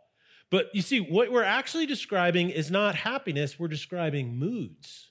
But 0.50 0.74
you 0.74 0.82
see, 0.82 1.00
what 1.00 1.32
we're 1.32 1.42
actually 1.42 1.86
describing 1.86 2.50
is 2.50 2.70
not 2.70 2.94
happiness, 2.94 3.58
we're 3.58 3.68
describing 3.68 4.36
moods. 4.38 5.05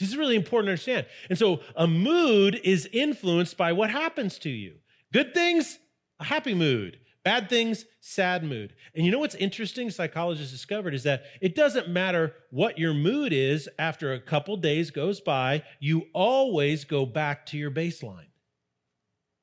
This 0.00 0.08
is 0.08 0.16
really 0.16 0.34
important 0.34 0.66
to 0.66 0.72
understand. 0.72 1.06
And 1.28 1.38
so 1.38 1.60
a 1.76 1.86
mood 1.86 2.58
is 2.64 2.88
influenced 2.90 3.56
by 3.56 3.72
what 3.72 3.90
happens 3.90 4.38
to 4.40 4.48
you. 4.48 4.76
Good 5.12 5.34
things, 5.34 5.78
a 6.18 6.24
happy 6.24 6.54
mood. 6.54 6.98
Bad 7.22 7.50
things, 7.50 7.84
sad 8.00 8.42
mood. 8.42 8.72
And 8.94 9.04
you 9.04 9.12
know 9.12 9.18
what's 9.18 9.34
interesting, 9.34 9.90
psychologists 9.90 10.52
discovered, 10.52 10.94
is 10.94 11.02
that 11.02 11.24
it 11.42 11.54
doesn't 11.54 11.90
matter 11.90 12.34
what 12.50 12.78
your 12.78 12.94
mood 12.94 13.34
is 13.34 13.68
after 13.78 14.14
a 14.14 14.20
couple 14.20 14.56
days 14.56 14.90
goes 14.90 15.20
by, 15.20 15.62
you 15.80 16.06
always 16.14 16.84
go 16.84 17.04
back 17.04 17.44
to 17.46 17.58
your 17.58 17.70
baseline. 17.70 18.28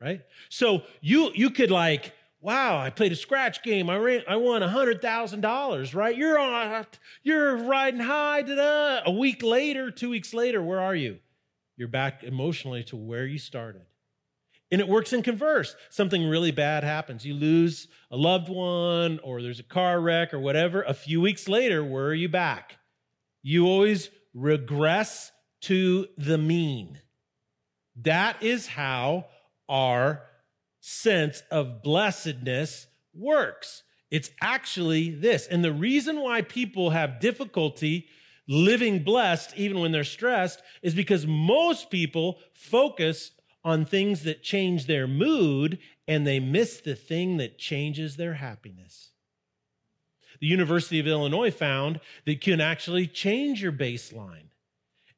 Right? 0.02 0.22
So 0.50 0.84
you 1.02 1.32
you 1.36 1.52
could 1.52 1.72
like 1.72 2.14
wow, 2.48 2.80
I 2.80 2.92
played 2.92 3.12
a 3.12 3.16
scratch 3.18 3.62
game. 3.62 3.90
I 3.90 3.98
ran, 3.98 4.24
I 4.26 4.38
won 4.38 4.62
$100,000, 4.62 5.94
right? 5.94 6.16
You're 6.16 6.40
on, 6.40 6.86
you're 7.22 7.58
riding 7.58 8.00
high. 8.00 8.42
Da-da. 8.42 9.02
A 9.06 9.12
week 9.12 9.44
later, 9.44 9.92
two 9.92 10.10
weeks 10.10 10.34
later, 10.34 10.64
where 10.64 10.80
are 10.80 10.96
you? 10.96 11.18
You're 11.76 11.90
back 11.90 12.24
emotionally 12.24 12.86
to 12.86 12.96
where 12.96 13.26
you 13.26 13.38
started. 13.38 13.82
And 14.72 14.80
it 14.80 14.88
works 14.88 15.12
in 15.12 15.24
converse. 15.24 15.76
Something 15.90 16.30
really 16.30 16.52
bad 16.52 16.86
happens. 16.86 17.26
You 17.26 17.34
lose 17.34 17.90
a 18.12 18.16
loved 18.16 18.48
one, 18.48 19.20
or 19.26 19.42
there's 19.42 19.60
a 19.60 19.64
car 19.64 20.00
wreck, 20.00 20.34
or 20.34 20.40
whatever. 20.40 20.84
A 20.84 20.94
few 20.94 21.20
weeks 21.20 21.50
later, 21.50 21.84
where 21.84 22.06
are 22.06 22.14
you 22.14 22.30
back? 22.30 22.78
You 23.44 23.68
always 23.68 24.10
regress 24.34 25.34
to 25.64 26.08
the 26.18 26.38
mean. 26.38 26.98
That 28.04 28.42
is 28.42 28.68
how 28.68 29.26
our 29.68 30.22
sense 30.88 31.44
of 31.52 31.84
blessedness 31.84 32.88
works. 33.14 33.84
It's 34.10 34.32
actually 34.42 35.10
this. 35.10 35.46
And 35.46 35.62
the 35.62 35.74
reason 35.74 36.22
why 36.22 36.42
people 36.42 36.92
have 36.92 37.20
difficulty 37.20 38.08
living 38.48 39.04
blessed, 39.04 39.54
even 39.58 39.82
when 39.82 39.92
they're 39.92 40.06
stressed, 40.06 40.62
is 40.82 40.96
because 40.96 41.28
most 41.28 41.90
people 41.90 42.40
focus 42.54 43.32
on 43.66 43.84
things 43.84 44.24
that 44.24 44.44
change 44.44 44.86
their 44.86 45.08
mood 45.08 45.78
and 46.08 46.26
they 46.26 46.40
miss 46.40 46.80
the 46.80 46.96
thing 46.96 47.36
that 47.36 47.60
changes 47.60 48.16
their 48.16 48.36
happiness. 48.36 49.10
The 50.40 50.48
University 50.48 51.00
of 51.00 51.08
Illinois 51.08 51.52
found 51.52 52.00
that 52.26 52.32
you 52.32 52.40
can 52.40 52.62
actually 52.62 53.08
change 53.08 53.62
your 53.62 53.74
baseline. 53.74 54.52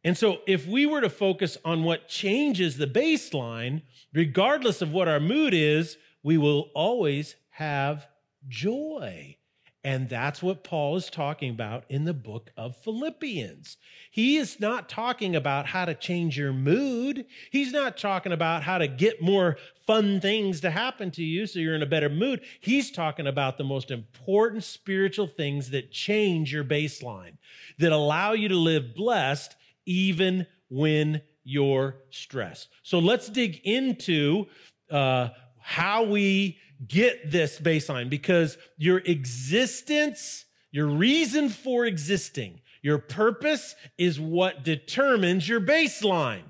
And 0.03 0.17
so, 0.17 0.39
if 0.47 0.65
we 0.65 0.85
were 0.85 1.01
to 1.01 1.09
focus 1.09 1.57
on 1.65 1.83
what 1.83 2.07
changes 2.07 2.77
the 2.77 2.87
baseline, 2.87 3.81
regardless 4.13 4.81
of 4.81 4.93
what 4.93 5.09
our 5.09 5.19
mood 5.19 5.53
is, 5.53 5.97
we 6.23 6.37
will 6.37 6.69
always 6.73 7.35
have 7.51 8.07
joy. 8.47 9.35
And 9.83 10.09
that's 10.09 10.43
what 10.43 10.65
Paul 10.65 10.97
is 10.97 11.09
talking 11.09 11.51
about 11.51 11.85
in 11.87 12.03
the 12.03 12.13
book 12.13 12.51
of 12.57 12.75
Philippians. 12.77 13.77
He 14.11 14.35
is 14.35 14.59
not 14.59 14.89
talking 14.89 15.37
about 15.37 15.67
how 15.67 15.85
to 15.85 15.93
change 15.93 16.37
your 16.37 16.51
mood. 16.51 17.25
He's 17.49 17.71
not 17.71 17.97
talking 17.97 18.33
about 18.33 18.63
how 18.63 18.77
to 18.77 18.89
get 18.89 19.21
more 19.21 19.57
fun 19.87 20.19
things 20.19 20.59
to 20.61 20.71
happen 20.71 21.11
to 21.11 21.23
you 21.23 21.47
so 21.47 21.59
you're 21.59 21.75
in 21.75 21.81
a 21.81 21.87
better 21.87 22.09
mood. 22.09 22.41
He's 22.59 22.91
talking 22.91 23.25
about 23.25 23.57
the 23.57 23.63
most 23.63 23.89
important 23.89 24.65
spiritual 24.65 25.27
things 25.27 25.69
that 25.69 25.91
change 25.91 26.51
your 26.51 26.65
baseline, 26.65 27.37
that 27.77 27.93
allow 27.93 28.33
you 28.33 28.49
to 28.49 28.55
live 28.55 28.93
blessed 28.93 29.55
even 29.85 30.45
when 30.69 31.21
you're 31.43 31.95
stressed. 32.11 32.69
So 32.83 32.99
let's 32.99 33.29
dig 33.29 33.59
into 33.63 34.45
uh, 34.91 35.29
how 35.59 36.03
we 36.03 36.57
get 36.87 37.31
this 37.31 37.59
baseline 37.59 38.09
because 38.09 38.57
your 38.77 38.99
existence, 38.99 40.45
your 40.71 40.87
reason 40.87 41.49
for 41.49 41.85
existing, 41.85 42.61
your 42.81 42.97
purpose 42.97 43.75
is 43.97 44.19
what 44.19 44.63
determines 44.63 45.49
your 45.49 45.59
baseline. 45.59 46.43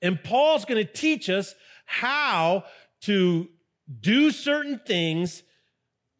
And 0.00 0.22
Paul's 0.22 0.64
going 0.64 0.84
to 0.84 0.92
teach 0.92 1.28
us 1.28 1.54
how 1.86 2.64
to 3.02 3.48
do 4.00 4.30
certain 4.30 4.80
things, 4.86 5.42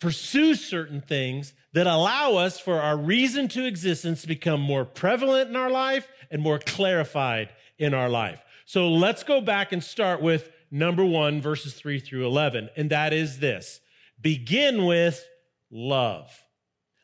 pursue 0.01 0.55
certain 0.55 1.01
things 1.01 1.53
that 1.73 1.87
allow 1.87 2.35
us 2.35 2.61
for 2.61 2.81
our 2.81 2.97
reason 2.97 3.49
to 3.49 3.67
existence 3.67 4.23
to 4.23 4.29
become 4.29 4.61
more 4.61 4.85
prevalent 4.85 5.49
in 5.49 5.57
our 5.57 5.71
life 5.71 6.07
and 6.31 6.43
more 6.43 6.59
clarified 6.59 7.49
in 7.79 7.95
our 7.95 8.09
life. 8.09 8.43
So 8.65 8.89
let's 8.89 9.23
go 9.23 9.41
back 9.41 9.73
and 9.73 9.83
start 9.83 10.21
with 10.23 10.51
number 10.71 11.05
one, 11.05 11.41
verses 11.41 11.75
three 11.75 12.01
through 12.01 12.27
11. 12.27 12.71
And 12.77 12.91
that 12.91 13.13
is 13.13 13.39
this 13.39 13.81
begin 14.21 14.87
with 14.87 15.25
love. 15.71 16.31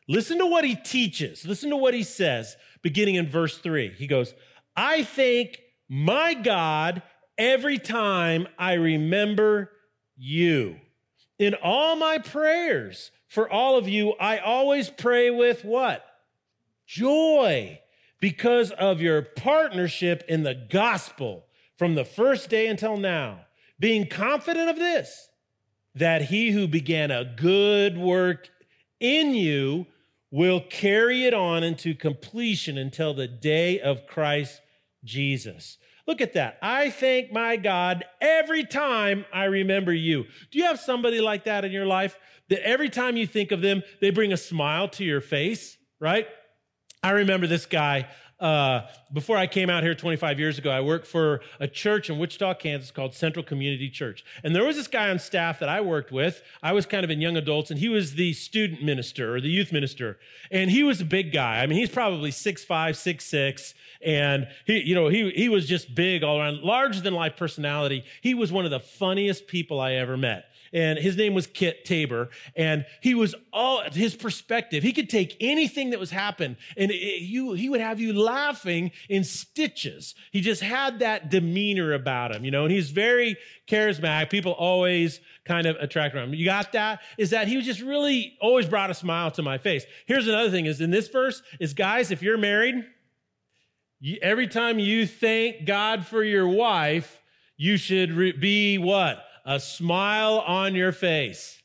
Listen 0.07 0.39
to 0.39 0.45
what 0.45 0.65
he 0.65 0.75
teaches. 0.75 1.45
Listen 1.45 1.69
to 1.69 1.77
what 1.77 1.93
he 1.93 2.03
says, 2.03 2.55
beginning 2.81 3.15
in 3.15 3.29
verse 3.29 3.57
three. 3.57 3.89
He 3.89 4.07
goes, 4.07 4.33
I 4.75 5.03
thank 5.03 5.59
my 5.87 6.33
God 6.33 7.03
every 7.37 7.77
time 7.77 8.47
I 8.57 8.73
remember 8.73 9.71
you. 10.17 10.77
In 11.37 11.53
all 11.55 11.95
my 11.95 12.17
prayers 12.17 13.11
for 13.29 13.49
all 13.49 13.77
of 13.77 13.87
you, 13.87 14.13
I 14.19 14.39
always 14.39 14.89
pray 14.89 15.29
with 15.29 15.63
what? 15.63 16.03
Joy 16.87 17.79
because 18.19 18.71
of 18.71 19.01
your 19.01 19.21
partnership 19.21 20.23
in 20.27 20.43
the 20.43 20.55
gospel 20.55 21.45
from 21.77 21.95
the 21.95 22.03
first 22.03 22.49
day 22.49 22.67
until 22.67 22.97
now, 22.97 23.41
being 23.79 24.07
confident 24.07 24.69
of 24.69 24.75
this, 24.75 25.29
that 25.95 26.23
he 26.23 26.49
who 26.49 26.67
began 26.67 27.11
a 27.11 27.23
good 27.23 27.97
work 27.97 28.49
in 28.99 29.33
you 29.33 29.85
will 30.31 30.61
carry 30.61 31.25
it 31.25 31.33
on 31.33 31.63
into 31.63 31.93
completion 31.93 32.77
until 32.77 33.13
the 33.13 33.27
day 33.27 33.79
of 33.79 34.07
Christ 34.07 34.59
Jesus. 35.03 35.77
Look 36.07 36.21
at 36.21 36.33
that. 36.33 36.57
I 36.63 36.89
thank 36.89 37.31
my 37.31 37.55
God 37.55 38.03
every 38.19 38.65
time 38.65 39.25
I 39.31 39.45
remember 39.45 39.93
you. 39.93 40.25
Do 40.51 40.57
you 40.57 40.65
have 40.65 40.79
somebody 40.79 41.21
like 41.21 41.43
that 41.43 41.63
in 41.63 41.71
your 41.71 41.85
life 41.85 42.17
that 42.49 42.65
every 42.67 42.89
time 42.89 43.17
you 43.17 43.25
think 43.25 43.51
of 43.51 43.61
them, 43.61 43.83
they 44.01 44.09
bring 44.09 44.33
a 44.33 44.37
smile 44.37 44.87
to 44.89 45.03
your 45.03 45.21
face, 45.21 45.77
right? 45.99 46.27
I 47.01 47.11
remember 47.11 47.47
this 47.47 47.65
guy. 47.65 48.07
Uh, 48.39 48.87
before 49.11 49.35
I 49.35 49.47
came 49.47 49.69
out 49.69 49.83
here 49.83 49.93
25 49.93 50.39
years 50.39 50.57
ago, 50.57 50.69
I 50.69 50.79
worked 50.79 51.05
for 51.05 51.41
a 51.59 51.67
church 51.67 52.09
in 52.09 52.17
Wichita, 52.17 52.53
Kansas 52.53 52.89
called 52.89 53.13
Central 53.13 53.43
Community 53.43 53.89
Church. 53.89 54.23
And 54.43 54.55
there 54.55 54.63
was 54.63 54.77
this 54.77 54.87
guy 54.87 55.09
on 55.09 55.19
staff 55.19 55.59
that 55.59 55.67
I 55.67 55.81
worked 55.81 56.09
with. 56.09 56.41
I 56.63 56.71
was 56.71 56.85
kind 56.85 57.03
of 57.03 57.09
in 57.09 57.19
young 57.19 57.35
adults, 57.35 57.69
and 57.69 57.79
he 57.79 57.89
was 57.89 58.15
the 58.15 58.31
student 58.31 58.81
minister 58.81 59.35
or 59.35 59.41
the 59.41 59.49
youth 59.49 59.73
minister. 59.73 60.19
And 60.51 60.71
he 60.71 60.83
was 60.83 61.01
a 61.01 61.05
big 61.05 61.33
guy. 61.33 61.61
I 61.61 61.67
mean, 61.67 61.77
he's 61.77 61.89
probably 61.89 62.31
six 62.31 62.63
five, 62.63 62.95
six 62.95 63.25
six, 63.25 63.73
and 64.01 64.47
he, 64.65 64.79
you 64.79 64.95
know, 64.95 65.09
he 65.09 65.31
he 65.31 65.49
was 65.49 65.67
just 65.67 65.93
big 65.93 66.23
all 66.23 66.39
around, 66.39 66.61
larger 66.61 67.01
than 67.01 67.13
life 67.13 67.35
personality. 67.35 68.05
He 68.21 68.33
was 68.33 68.53
one 68.53 68.63
of 68.63 68.71
the 68.71 68.79
funniest 68.79 69.47
people 69.47 69.81
I 69.81 69.93
ever 69.93 70.15
met 70.15 70.45
and 70.73 70.99
his 70.99 71.17
name 71.17 71.33
was 71.33 71.47
Kit 71.47 71.85
Tabor. 71.85 72.29
And 72.55 72.85
he 73.01 73.15
was 73.15 73.35
all 73.51 73.81
his 73.91 74.15
perspective. 74.15 74.83
He 74.83 74.93
could 74.93 75.09
take 75.09 75.35
anything 75.39 75.89
that 75.91 75.99
was 75.99 76.11
happening 76.11 76.57
and 76.77 76.91
it, 76.91 77.21
you, 77.21 77.53
he 77.53 77.69
would 77.69 77.81
have 77.81 77.99
you 77.99 78.13
laughing 78.13 78.91
in 79.07 79.23
stitches. 79.23 80.15
He 80.31 80.41
just 80.41 80.61
had 80.61 80.99
that 80.99 81.29
demeanor 81.29 81.93
about 81.93 82.35
him, 82.35 82.45
you 82.45 82.51
know, 82.51 82.63
and 82.63 82.71
he's 82.71 82.91
very 82.91 83.37
charismatic. 83.67 84.29
People 84.29 84.53
always 84.53 85.19
kind 85.45 85.67
of 85.67 85.75
attract 85.77 86.15
around 86.15 86.29
him. 86.29 86.33
You 86.35 86.45
got 86.45 86.71
that? 86.73 87.01
Is 87.17 87.31
that 87.31 87.47
he 87.47 87.57
was 87.57 87.65
just 87.65 87.81
really 87.81 88.37
always 88.41 88.65
brought 88.65 88.89
a 88.89 88.93
smile 88.93 89.31
to 89.31 89.41
my 89.41 89.57
face. 89.57 89.85
Here's 90.05 90.27
another 90.27 90.49
thing 90.49 90.65
is 90.65 90.81
in 90.81 90.91
this 90.91 91.07
verse 91.07 91.41
is 91.59 91.73
guys, 91.73 92.11
if 92.11 92.21
you're 92.21 92.37
married, 92.37 92.85
you, 93.99 94.17
every 94.21 94.47
time 94.47 94.79
you 94.79 95.05
thank 95.05 95.65
God 95.65 96.05
for 96.05 96.23
your 96.23 96.47
wife, 96.47 97.21
you 97.57 97.77
should 97.77 98.11
re- 98.11 98.31
be 98.31 98.77
what? 98.77 99.23
A 99.49 99.59
smile 99.59 100.43
on 100.45 100.75
your 100.75 100.91
face. 100.91 101.59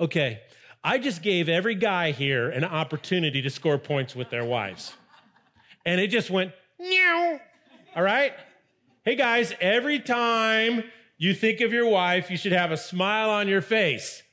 Okay, 0.00 0.40
I 0.82 0.98
just 0.98 1.22
gave 1.22 1.48
every 1.48 1.76
guy 1.76 2.10
here 2.10 2.50
an 2.50 2.64
opportunity 2.64 3.40
to 3.40 3.48
score 3.48 3.78
points 3.78 4.16
with 4.16 4.28
their 4.28 4.44
wives. 4.44 4.94
And 5.86 6.00
it 6.00 6.08
just 6.08 6.28
went, 6.28 6.50
meow. 6.80 7.38
All 7.94 8.02
right? 8.02 8.32
Hey 9.04 9.14
guys, 9.14 9.54
every 9.60 10.00
time 10.00 10.82
you 11.18 11.34
think 11.34 11.60
of 11.60 11.72
your 11.72 11.86
wife, 11.86 12.32
you 12.32 12.36
should 12.36 12.50
have 12.50 12.72
a 12.72 12.76
smile 12.76 13.30
on 13.30 13.46
your 13.46 13.62
face. 13.62 14.24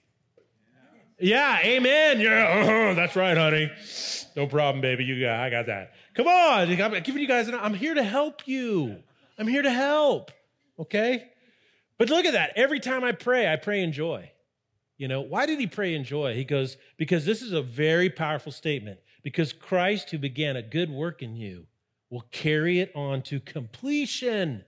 Yeah, 1.19 1.59
amen. 1.63 2.19
Yeah, 2.19 2.61
uh-huh, 2.63 2.93
that's 2.95 3.15
right, 3.15 3.37
honey. 3.37 3.71
No 4.35 4.47
problem, 4.47 4.81
baby. 4.81 5.03
You 5.03 5.21
got, 5.21 5.39
I 5.39 5.51
got 5.51 5.67
that. 5.67 5.93
Come 6.15 6.27
on. 6.27 6.81
I'm 6.81 7.03
giving 7.03 7.21
you 7.21 7.27
guys, 7.27 7.47
an, 7.47 7.53
I'm 7.53 7.75
here 7.75 7.93
to 7.93 8.03
help 8.03 8.47
you. 8.47 9.03
I'm 9.37 9.47
here 9.47 9.61
to 9.61 9.71
help. 9.71 10.31
Okay? 10.79 11.28
But 11.99 12.09
look 12.09 12.25
at 12.25 12.33
that. 12.33 12.53
Every 12.55 12.79
time 12.79 13.03
I 13.03 13.11
pray, 13.11 13.51
I 13.51 13.57
pray 13.57 13.83
in 13.83 13.91
joy. 13.91 14.31
You 14.97 15.07
know, 15.07 15.21
why 15.21 15.45
did 15.45 15.59
he 15.59 15.67
pray 15.67 15.93
in 15.93 16.03
joy? 16.03 16.33
He 16.33 16.43
goes, 16.43 16.77
because 16.97 17.25
this 17.25 17.41
is 17.41 17.51
a 17.51 17.61
very 17.61 18.09
powerful 18.09 18.51
statement. 18.51 18.99
Because 19.21 19.53
Christ, 19.53 20.09
who 20.09 20.17
began 20.17 20.55
a 20.55 20.61
good 20.61 20.89
work 20.89 21.21
in 21.21 21.35
you, 21.35 21.67
will 22.09 22.25
carry 22.31 22.79
it 22.79 22.91
on 22.95 23.21
to 23.23 23.39
completion 23.39 24.63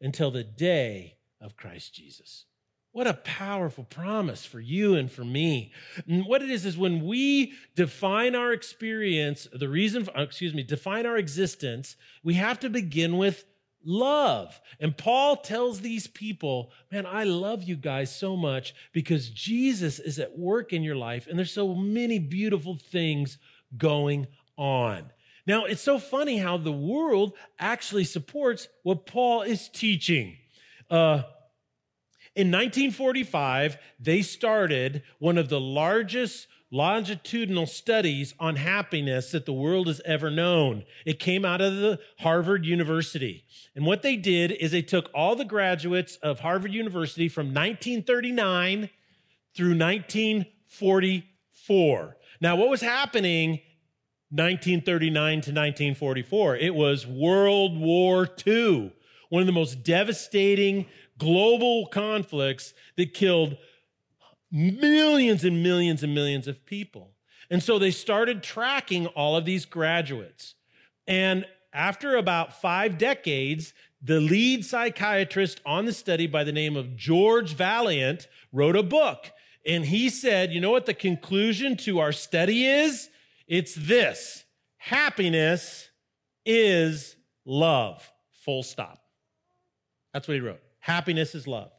until 0.00 0.30
the 0.30 0.42
day 0.42 1.18
of 1.40 1.56
Christ 1.56 1.94
Jesus. 1.94 2.46
What 2.92 3.06
a 3.06 3.14
powerful 3.14 3.84
promise 3.84 4.44
for 4.44 4.60
you 4.60 4.94
and 4.94 5.10
for 5.10 5.24
me. 5.24 5.72
And 6.06 6.26
what 6.26 6.42
it 6.42 6.50
is 6.50 6.66
is 6.66 6.76
when 6.76 7.04
we 7.04 7.52
define 7.74 8.34
our 8.34 8.52
experience, 8.52 9.46
the 9.52 9.68
reason, 9.68 10.04
for, 10.04 10.12
excuse 10.16 10.52
me, 10.52 10.62
define 10.62 11.06
our 11.06 11.16
existence, 11.16 11.96
we 12.22 12.34
have 12.34 12.60
to 12.60 12.68
begin 12.68 13.16
with 13.16 13.44
love. 13.84 14.60
And 14.80 14.96
Paul 14.96 15.36
tells 15.36 15.80
these 15.80 16.06
people, 16.06 16.72
man, 16.90 17.06
I 17.06 17.24
love 17.24 17.62
you 17.62 17.76
guys 17.76 18.14
so 18.14 18.36
much 18.36 18.74
because 18.92 19.30
Jesus 19.30 19.98
is 19.98 20.18
at 20.18 20.38
work 20.38 20.72
in 20.72 20.82
your 20.82 20.96
life 20.96 21.26
and 21.26 21.38
there's 21.38 21.52
so 21.52 21.74
many 21.74 22.18
beautiful 22.18 22.76
things 22.76 23.38
going 23.76 24.26
on. 24.56 25.10
Now, 25.46 25.64
it's 25.64 25.82
so 25.82 25.98
funny 25.98 26.38
how 26.38 26.56
the 26.56 26.72
world 26.72 27.32
actually 27.58 28.04
supports 28.04 28.68
what 28.84 29.06
Paul 29.06 29.42
is 29.42 29.68
teaching. 29.68 30.36
Uh, 30.88 31.22
in 32.34 32.50
1945, 32.50 33.76
they 33.98 34.22
started 34.22 35.02
one 35.18 35.36
of 35.36 35.48
the 35.48 35.60
largest 35.60 36.46
longitudinal 36.72 37.66
studies 37.66 38.34
on 38.40 38.56
happiness 38.56 39.30
that 39.30 39.44
the 39.44 39.52
world 39.52 39.86
has 39.86 40.00
ever 40.06 40.30
known. 40.30 40.84
It 41.04 41.18
came 41.20 41.44
out 41.44 41.60
of 41.60 41.76
the 41.76 42.00
Harvard 42.20 42.64
University. 42.64 43.44
And 43.76 43.84
what 43.84 44.00
they 44.02 44.16
did 44.16 44.52
is 44.52 44.72
they 44.72 44.80
took 44.80 45.10
all 45.14 45.36
the 45.36 45.44
graduates 45.44 46.16
of 46.16 46.40
Harvard 46.40 46.72
University 46.72 47.28
from 47.28 47.48
1939 47.48 48.88
through 49.54 49.78
1944. 49.78 52.16
Now, 52.40 52.56
what 52.56 52.70
was 52.70 52.80
happening 52.80 53.60
1939 54.30 55.12
to 55.12 55.50
1944? 55.50 56.56
It 56.56 56.74
was 56.74 57.06
World 57.06 57.78
War 57.78 58.26
II, 58.46 58.94
one 59.28 59.42
of 59.42 59.46
the 59.46 59.52
most 59.52 59.84
devastating 59.84 60.86
global 61.18 61.86
conflicts 61.86 62.72
that 62.96 63.12
killed 63.12 63.58
millions 64.52 65.44
and 65.44 65.62
millions 65.62 66.02
and 66.02 66.14
millions 66.14 66.46
of 66.46 66.64
people. 66.66 67.10
And 67.50 67.62
so 67.62 67.78
they 67.78 67.90
started 67.90 68.42
tracking 68.42 69.06
all 69.08 69.36
of 69.36 69.44
these 69.44 69.64
graduates. 69.64 70.54
And 71.06 71.46
after 71.72 72.16
about 72.16 72.60
five 72.60 72.98
decades, 72.98 73.72
the 74.02 74.20
lead 74.20 74.64
psychiatrist 74.64 75.60
on 75.64 75.86
the 75.86 75.92
study 75.92 76.26
by 76.26 76.44
the 76.44 76.52
name 76.52 76.76
of 76.76 76.96
George 76.96 77.56
Vaillant 77.56 78.26
wrote 78.52 78.76
a 78.76 78.82
book. 78.82 79.30
And 79.66 79.84
he 79.84 80.10
said, 80.10 80.52
you 80.52 80.60
know 80.60 80.70
what 80.70 80.86
the 80.86 80.94
conclusion 80.94 81.76
to 81.78 82.00
our 82.00 82.12
study 82.12 82.66
is? 82.66 83.08
It's 83.46 83.74
this 83.74 84.44
happiness 84.76 85.88
is 86.44 87.16
love. 87.44 88.10
Full 88.44 88.62
stop. 88.62 88.98
That's 90.12 90.26
what 90.26 90.34
he 90.34 90.40
wrote. 90.40 90.60
Happiness 90.80 91.34
is 91.34 91.46
love. 91.46 91.70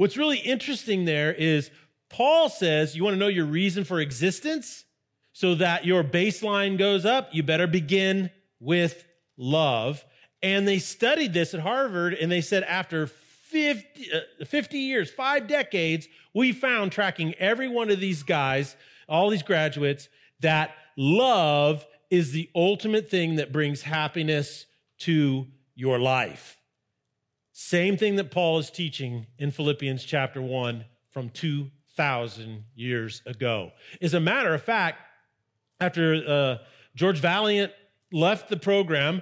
What's 0.00 0.16
really 0.16 0.38
interesting 0.38 1.04
there 1.04 1.30
is 1.30 1.70
Paul 2.08 2.48
says, 2.48 2.96
You 2.96 3.04
want 3.04 3.16
to 3.16 3.18
know 3.18 3.28
your 3.28 3.44
reason 3.44 3.84
for 3.84 4.00
existence 4.00 4.86
so 5.34 5.56
that 5.56 5.84
your 5.84 6.02
baseline 6.02 6.78
goes 6.78 7.04
up? 7.04 7.28
You 7.32 7.42
better 7.42 7.66
begin 7.66 8.30
with 8.60 9.04
love. 9.36 10.02
And 10.42 10.66
they 10.66 10.78
studied 10.78 11.34
this 11.34 11.52
at 11.52 11.60
Harvard 11.60 12.14
and 12.14 12.32
they 12.32 12.40
said 12.40 12.62
after 12.62 13.08
50, 13.08 14.10
uh, 14.10 14.46
50 14.46 14.78
years, 14.78 15.10
five 15.10 15.46
decades, 15.46 16.08
we 16.32 16.52
found 16.52 16.92
tracking 16.92 17.34
every 17.34 17.68
one 17.68 17.90
of 17.90 18.00
these 18.00 18.22
guys, 18.22 18.76
all 19.06 19.28
these 19.28 19.42
graduates, 19.42 20.08
that 20.40 20.74
love 20.96 21.84
is 22.08 22.32
the 22.32 22.48
ultimate 22.54 23.10
thing 23.10 23.36
that 23.36 23.52
brings 23.52 23.82
happiness 23.82 24.64
to 25.00 25.46
your 25.74 25.98
life. 25.98 26.59
Same 27.62 27.98
thing 27.98 28.16
that 28.16 28.30
Paul 28.30 28.58
is 28.58 28.70
teaching 28.70 29.26
in 29.38 29.50
Philippians 29.50 30.02
chapter 30.02 30.40
1 30.40 30.82
from 31.10 31.28
2,000 31.28 32.64
years 32.74 33.20
ago. 33.26 33.72
As 34.00 34.14
a 34.14 34.18
matter 34.18 34.54
of 34.54 34.62
fact, 34.62 35.02
after 35.78 36.24
uh, 36.26 36.64
George 36.96 37.20
Vaillant 37.20 37.70
left 38.10 38.48
the 38.48 38.56
program, 38.56 39.20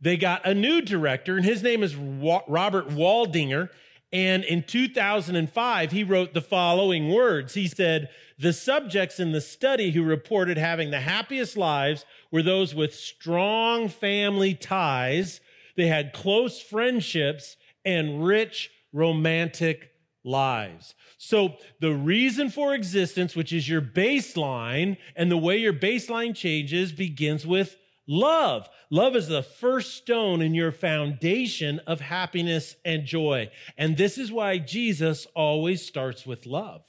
they 0.00 0.16
got 0.16 0.44
a 0.44 0.52
new 0.52 0.82
director, 0.82 1.36
and 1.36 1.44
his 1.44 1.62
name 1.62 1.84
is 1.84 1.94
Robert 1.94 2.88
Waldinger. 2.88 3.68
And 4.12 4.42
in 4.42 4.64
2005, 4.64 5.92
he 5.92 6.02
wrote 6.02 6.34
the 6.34 6.40
following 6.40 7.14
words. 7.14 7.54
He 7.54 7.68
said, 7.68 8.10
The 8.36 8.52
subjects 8.52 9.20
in 9.20 9.30
the 9.30 9.40
study 9.40 9.92
who 9.92 10.02
reported 10.02 10.58
having 10.58 10.90
the 10.90 11.00
happiest 11.00 11.56
lives 11.56 12.04
were 12.32 12.42
those 12.42 12.74
with 12.74 12.96
strong 12.96 13.88
family 13.88 14.54
ties. 14.54 15.40
They 15.76 15.86
had 15.86 16.12
close 16.12 16.60
friendships 16.60 17.56
and 17.84 18.24
rich 18.24 18.70
romantic 18.92 19.90
lives. 20.24 20.94
So 21.18 21.56
the 21.80 21.94
reason 21.94 22.50
for 22.50 22.74
existence, 22.74 23.34
which 23.34 23.52
is 23.52 23.68
your 23.68 23.80
baseline, 23.80 24.96
and 25.16 25.30
the 25.30 25.36
way 25.36 25.56
your 25.56 25.72
baseline 25.72 26.34
changes 26.34 26.92
begins 26.92 27.46
with 27.46 27.76
love. 28.06 28.68
Love 28.90 29.16
is 29.16 29.28
the 29.28 29.42
first 29.42 29.94
stone 29.94 30.42
in 30.42 30.54
your 30.54 30.72
foundation 30.72 31.80
of 31.86 32.00
happiness 32.00 32.74
and 32.84 33.04
joy. 33.04 33.50
And 33.78 33.96
this 33.96 34.18
is 34.18 34.32
why 34.32 34.58
Jesus 34.58 35.26
always 35.34 35.86
starts 35.86 36.26
with 36.26 36.44
love. 36.44 36.82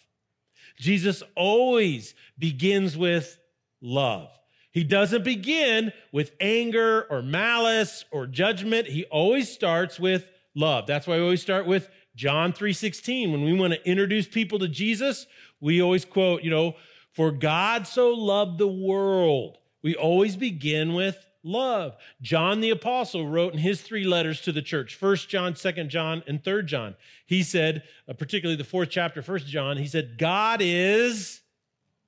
Jesus 0.78 1.22
always 1.36 2.16
begins 2.40 2.98
with 2.98 3.38
love. 3.82 4.30
He 4.72 4.84
doesn't 4.84 5.24
begin 5.24 5.92
with 6.12 6.32
anger 6.40 7.06
or 7.10 7.22
malice 7.22 8.06
or 8.10 8.26
judgment. 8.26 8.88
He 8.88 9.04
always 9.06 9.52
starts 9.52 10.00
with 10.00 10.26
love. 10.56 10.88
That's 10.88 11.08
why 11.08 11.18
we 11.18 11.24
always 11.24 11.42
start 11.42 11.66
with 11.66 11.90
John 12.16 12.54
3:16. 12.54 13.32
When 13.32 13.44
we 13.44 13.54
want 13.54 13.74
to 13.74 13.90
introduce 13.90 14.28
people 14.28 14.60
to 14.60 14.68
Jesus, 14.68 15.28
we 15.60 15.82
always 15.82 16.06
quote, 16.06 16.44
you 16.44 16.50
know, 16.50 16.76
for 17.12 17.32
God 17.32 17.88
so 17.88 18.12
loved 18.12 18.58
the 18.58 18.68
world. 18.68 19.58
We 19.82 19.96
always 19.96 20.36
begin 20.36 20.94
with 20.94 21.26
love. 21.44 21.96
John 22.22 22.62
the 22.62 22.70
apostle 22.70 23.28
wrote 23.28 23.54
in 23.54 23.60
his 23.60 23.82
three 23.82 24.04
letters 24.04 24.42
to 24.42 24.52
the 24.52 24.62
church, 24.62 24.96
First 24.96 25.30
John, 25.30 25.56
Second 25.56 25.90
John, 25.90 26.24
and 26.28 26.44
Third 26.44 26.68
John. 26.68 26.96
He 27.26 27.44
said, 27.44 27.84
uh, 28.08 28.14
particularly 28.14 28.58
the 28.58 28.64
fourth 28.64 28.90
chapter, 28.90 29.22
First 29.22 29.48
John, 29.48 29.78
he 29.78 29.88
said, 29.88 30.18
God 30.18 30.60
is 30.62 31.42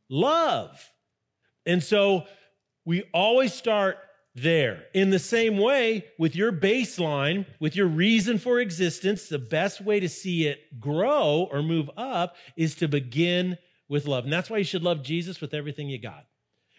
love. 0.10 0.92
And 1.66 1.84
so 1.84 2.26
we 2.86 3.04
always 3.14 3.54
start 3.54 3.98
there. 4.36 4.86
In 4.94 5.10
the 5.10 5.20
same 5.20 5.58
way, 5.58 6.06
with 6.18 6.36
your 6.36 6.52
baseline, 6.52 7.46
with 7.60 7.76
your 7.76 7.88
reason 7.88 8.40
for 8.40 8.60
existence, 8.60 9.28
the 9.28 9.40
best 9.40 9.82
way 9.82 10.00
to 10.00 10.10
see 10.10 10.48
it 10.48 10.80
grow 10.80 11.48
or 11.52 11.62
move 11.62 11.90
up 11.98 12.36
is 12.58 12.76
to 12.76 12.88
begin 12.88 13.58
with 13.88 14.08
love. 14.08 14.24
And 14.24 14.34
that's 14.34 14.50
why 14.50 14.58
you 14.58 14.64
should 14.64 14.84
love 14.84 15.04
Jesus 15.04 15.40
with 15.40 15.54
everything 15.54 15.88
you 15.88 16.00
got. 16.00 16.26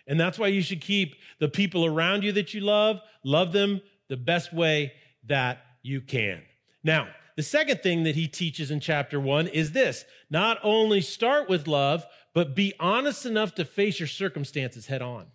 And 0.07 0.19
that's 0.19 0.39
why 0.39 0.49
you 0.49 0.63
should 0.63 0.81
keep 0.81 1.15
the 1.39 1.49
people 1.49 1.87
around 1.87 2.25
you 2.25 2.33
that 2.33 2.53
you 2.55 2.61
love, 2.61 3.01
love 3.25 3.53
them 3.53 3.81
the 4.09 4.17
best 4.17 4.53
way 4.53 4.93
that 5.27 5.59
you 5.83 6.01
can. 6.01 6.43
Now, 6.83 7.09
the 7.37 7.43
second 7.43 7.83
thing 7.83 8.05
that 8.05 8.15
he 8.15 8.29
teaches 8.29 8.71
in 8.71 8.81
chapter 8.81 9.19
one 9.19 9.47
is 9.49 9.73
this 9.73 10.05
not 10.31 10.59
only 10.63 11.01
start 11.01 11.49
with 11.49 11.67
love, 11.67 12.05
but 12.35 12.55
be 12.55 12.75
honest 12.79 13.27
enough 13.27 13.55
to 13.55 13.65
face 13.65 13.99
your 13.99 14.09
circumstances 14.09 14.87
head 14.87 15.03
on. 15.03 15.27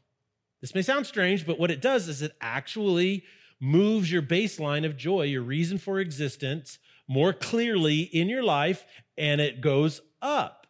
This 0.62 0.76
may 0.76 0.82
sound 0.82 1.06
strange, 1.06 1.46
but 1.46 1.60
what 1.60 1.72
it 1.72 1.82
does 1.82 2.08
is 2.08 2.22
it 2.22 2.36
actually 2.42 3.24
moves 3.60 4.12
your 4.12 4.22
baseline 4.22 4.86
of 4.86 4.98
joy, 4.98 5.24
your 5.24 5.42
reason 5.42 5.78
for 5.78 6.00
existence, 6.00 6.80
more 7.08 7.34
clearly 7.34 8.02
in 8.02 8.30
your 8.30 8.44
life, 8.44 8.86
and 9.18 9.42
it 9.42 9.62
goes 9.62 10.02
up. 10.22 10.68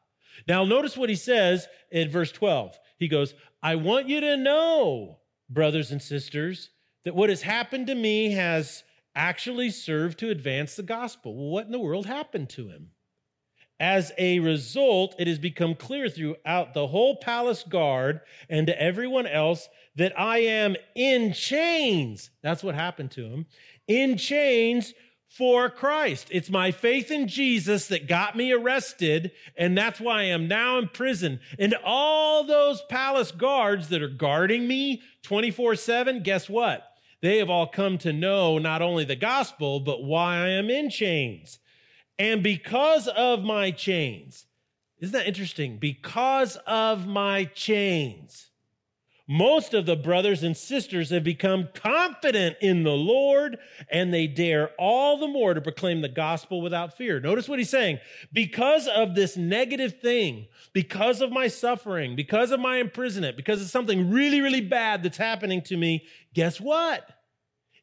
Now, 0.47 0.63
notice 0.63 0.95
what 0.95 1.09
he 1.09 1.15
says 1.15 1.67
in 1.91 2.09
verse 2.09 2.31
12. 2.31 2.77
He 2.97 3.07
goes, 3.07 3.33
I 3.61 3.75
want 3.75 4.07
you 4.07 4.21
to 4.21 4.37
know, 4.37 5.17
brothers 5.49 5.91
and 5.91 6.01
sisters, 6.01 6.69
that 7.03 7.15
what 7.15 7.29
has 7.29 7.41
happened 7.41 7.87
to 7.87 7.95
me 7.95 8.31
has 8.31 8.83
actually 9.15 9.69
served 9.69 10.19
to 10.19 10.29
advance 10.29 10.75
the 10.75 10.83
gospel. 10.83 11.35
Well, 11.35 11.49
what 11.49 11.65
in 11.65 11.71
the 11.71 11.79
world 11.79 12.05
happened 12.05 12.49
to 12.51 12.69
him? 12.69 12.91
As 13.79 14.11
a 14.17 14.39
result, 14.39 15.15
it 15.17 15.27
has 15.27 15.39
become 15.39 15.73
clear 15.73 16.09
throughout 16.09 16.73
the 16.73 16.87
whole 16.87 17.15
palace 17.15 17.63
guard 17.63 18.21
and 18.49 18.67
to 18.67 18.81
everyone 18.81 19.25
else 19.25 19.69
that 19.95 20.17
I 20.19 20.39
am 20.39 20.75
in 20.95 21.33
chains. 21.33 22.29
That's 22.41 22.63
what 22.63 22.75
happened 22.75 23.11
to 23.11 23.25
him. 23.25 23.45
In 23.87 24.17
chains 24.17 24.93
for 25.29 25.69
Christ. 25.69 26.27
It's 26.31 26.49
my 26.49 26.71
faith 26.71 27.11
in 27.11 27.27
Jesus 27.27 27.87
that 27.87 28.07
got 28.07 28.35
me 28.35 28.51
arrested, 28.51 29.31
and 29.55 29.77
that's 29.77 29.99
why 29.99 30.21
I 30.21 30.23
am 30.23 30.47
now 30.47 30.79
in 30.79 30.89
prison. 30.89 31.39
And 31.57 31.75
all 31.83 32.43
those 32.43 32.81
palace 32.89 33.31
guards 33.31 33.89
that 33.89 34.01
are 34.01 34.09
guarding 34.09 34.67
me 34.67 35.01
24 35.23 35.75
7, 35.75 36.23
guess 36.23 36.49
what? 36.49 36.83
They 37.21 37.37
have 37.37 37.49
all 37.49 37.67
come 37.67 37.97
to 37.99 38.13
know 38.13 38.57
not 38.57 38.81
only 38.81 39.03
the 39.03 39.15
gospel, 39.15 39.79
but 39.79 40.03
why 40.03 40.37
I 40.37 40.49
am 40.49 40.69
in 40.69 40.89
chains. 40.89 41.59
And 42.19 42.43
because 42.43 43.07
of 43.07 43.43
my 43.43 43.71
chains, 43.71 44.45
isn't 44.99 45.13
that 45.13 45.25
interesting? 45.27 45.77
Because 45.77 46.57
of 46.67 47.07
my 47.07 47.45
chains 47.45 48.49
most 49.31 49.75
of 49.75 49.85
the 49.85 49.95
brothers 49.95 50.41
and 50.41 50.57
sisters 50.57 51.11
have 51.11 51.23
become 51.23 51.69
confident 51.75 52.57
in 52.61 52.81
the 52.81 52.95
Lord 52.95 53.59
and 53.91 54.11
they 54.11 54.25
dare 54.25 54.71
all 54.79 55.19
the 55.19 55.27
more 55.27 55.53
to 55.53 55.61
proclaim 55.61 56.01
the 56.01 56.09
gospel 56.09 56.63
without 56.63 56.97
fear. 56.97 57.19
Notice 57.19 57.47
what 57.47 57.59
he's 57.59 57.69
saying. 57.69 57.99
Because 58.33 58.87
of 58.87 59.13
this 59.13 59.37
negative 59.37 60.01
thing, 60.01 60.47
because 60.73 61.21
of 61.21 61.31
my 61.31 61.47
suffering, 61.47 62.15
because 62.15 62.49
of 62.49 62.59
my 62.59 62.77
imprisonment, 62.77 63.37
because 63.37 63.61
of 63.61 63.69
something 63.69 64.09
really, 64.09 64.41
really 64.41 64.61
bad 64.61 65.03
that's 65.03 65.17
happening 65.17 65.61
to 65.61 65.77
me, 65.77 66.07
guess 66.33 66.59
what? 66.59 67.07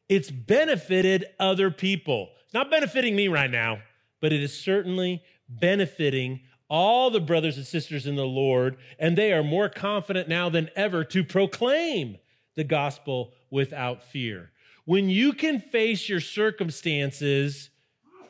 It's 0.09 0.29
benefited 0.29 1.27
other 1.39 1.71
people. 1.71 2.27
It's 2.43 2.53
not 2.53 2.69
benefiting 2.69 3.15
me 3.15 3.29
right 3.29 3.49
now, 3.49 3.79
but 4.21 4.33
it 4.33 4.41
is 4.41 4.57
certainly 4.57 5.21
benefiting 5.49 6.41
all 6.69 7.09
the 7.09 7.19
brothers 7.19 7.57
and 7.57 7.65
sisters 7.65 8.05
in 8.05 8.15
the 8.15 8.25
Lord, 8.25 8.77
and 8.99 9.17
they 9.17 9.31
are 9.31 9.43
more 9.43 9.69
confident 9.69 10.27
now 10.27 10.49
than 10.49 10.69
ever 10.75 11.03
to 11.05 11.23
proclaim 11.23 12.17
the 12.55 12.63
gospel 12.63 13.33
without 13.49 14.03
fear. 14.03 14.51
When 14.85 15.09
you 15.09 15.33
can 15.33 15.59
face 15.59 16.09
your 16.09 16.19
circumstances 16.19 17.69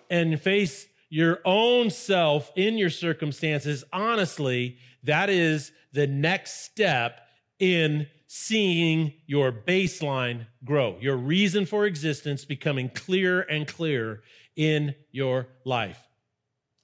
and 0.09 0.39
face 0.39 0.87
your 1.09 1.39
own 1.45 1.89
self 1.89 2.51
in 2.55 2.77
your 2.77 2.89
circumstances, 2.89 3.83
honestly, 3.91 4.77
that 5.03 5.29
is 5.29 5.71
the 5.93 6.07
next 6.07 6.65
step 6.65 7.21
in 7.59 8.07
seeing 8.27 9.13
your 9.25 9.51
baseline 9.51 10.47
grow, 10.65 10.97
your 10.99 11.15
reason 11.15 11.65
for 11.65 11.85
existence 11.85 12.43
becoming 12.43 12.89
clearer 12.89 13.41
and 13.41 13.67
clearer 13.67 14.21
in 14.55 14.93
your 15.11 15.47
life. 15.65 16.07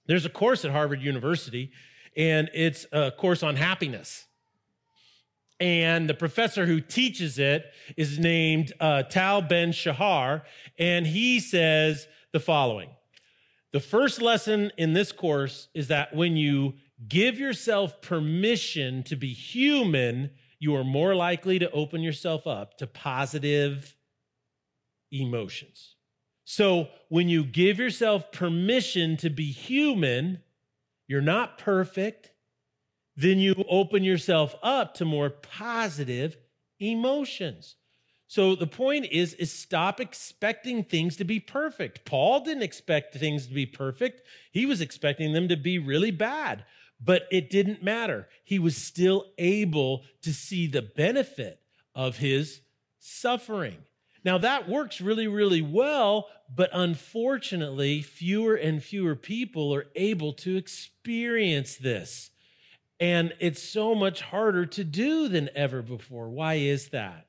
There's 0.05 0.25
a 0.25 0.29
course 0.29 0.63
at 0.63 0.71
Harvard 0.71 1.01
University, 1.01 1.71
and 2.15 2.49
it's 2.53 2.85
a 2.91 3.11
course 3.11 3.43
on 3.43 3.57
happiness. 3.57 4.25
And 5.59 6.09
the 6.09 6.13
professor 6.13 6.65
who 6.65 6.81
teaches 6.81 7.37
it 7.39 7.65
is 7.95 8.19
named 8.19 8.73
uh, 8.79 9.03
Tal 9.03 9.41
Ben 9.41 9.71
Shahar, 9.71 10.43
and 10.79 11.05
he 11.05 11.39
says 11.39 12.07
the 12.31 12.39
following 12.39 12.89
The 13.71 13.79
first 13.79 14.21
lesson 14.21 14.71
in 14.77 14.93
this 14.93 15.11
course 15.11 15.67
is 15.73 15.89
that 15.89 16.15
when 16.15 16.37
you 16.37 16.73
give 17.07 17.37
yourself 17.37 18.01
permission 18.01 19.03
to 19.03 19.15
be 19.15 19.33
human, 19.33 20.31
you 20.63 20.73
are 20.77 20.83
more 20.85 21.13
likely 21.13 21.59
to 21.59 21.69
open 21.71 22.01
yourself 22.01 22.47
up 22.47 22.77
to 22.77 22.87
positive 22.87 23.97
emotions. 25.11 25.95
So 26.45 26.87
when 27.09 27.27
you 27.27 27.43
give 27.43 27.79
yourself 27.79 28.31
permission 28.31 29.17
to 29.17 29.29
be 29.29 29.51
human, 29.51 30.39
you're 31.05 31.19
not 31.19 31.57
perfect, 31.57 32.31
then 33.17 33.39
you 33.39 33.53
open 33.69 34.05
yourself 34.05 34.55
up 34.63 34.93
to 34.95 35.05
more 35.05 35.29
positive 35.29 36.37
emotions. 36.79 37.75
So 38.27 38.55
the 38.55 38.65
point 38.65 39.07
is 39.11 39.33
is 39.33 39.51
stop 39.51 39.99
expecting 39.99 40.85
things 40.85 41.17
to 41.17 41.25
be 41.25 41.41
perfect. 41.41 42.05
Paul 42.05 42.39
didn't 42.39 42.63
expect 42.63 43.15
things 43.15 43.47
to 43.47 43.53
be 43.53 43.65
perfect. 43.65 44.21
He 44.53 44.65
was 44.65 44.79
expecting 44.79 45.33
them 45.33 45.49
to 45.49 45.57
be 45.57 45.77
really 45.77 46.11
bad, 46.11 46.63
but 46.99 47.27
it 47.31 47.49
didn't 47.49 47.83
matter. 47.83 48.27
He 48.43 48.59
was 48.59 48.75
still 48.77 49.25
able 49.37 50.03
to 50.21 50.33
see 50.33 50.67
the 50.67 50.81
benefit 50.81 51.59
of 51.95 52.17
his 52.17 52.61
suffering. 52.99 53.77
Now, 54.25 54.37
that 54.37 54.69
works 54.69 55.01
really, 55.01 55.27
really 55.27 55.61
well, 55.61 56.27
but 56.53 56.69
unfortunately, 56.71 58.01
fewer 58.01 58.55
and 58.55 58.81
fewer 58.81 59.15
people 59.15 59.73
are 59.75 59.87
able 59.95 60.33
to 60.33 60.55
experience 60.55 61.75
this. 61.75 62.31
And 62.99 63.33
it's 63.39 63.61
so 63.61 63.93
much 63.93 64.21
harder 64.21 64.65
to 64.67 64.83
do 64.85 65.27
than 65.27 65.49
ever 65.55 65.81
before. 65.81 66.29
Why 66.29 66.55
is 66.55 66.89
that? 66.89 67.27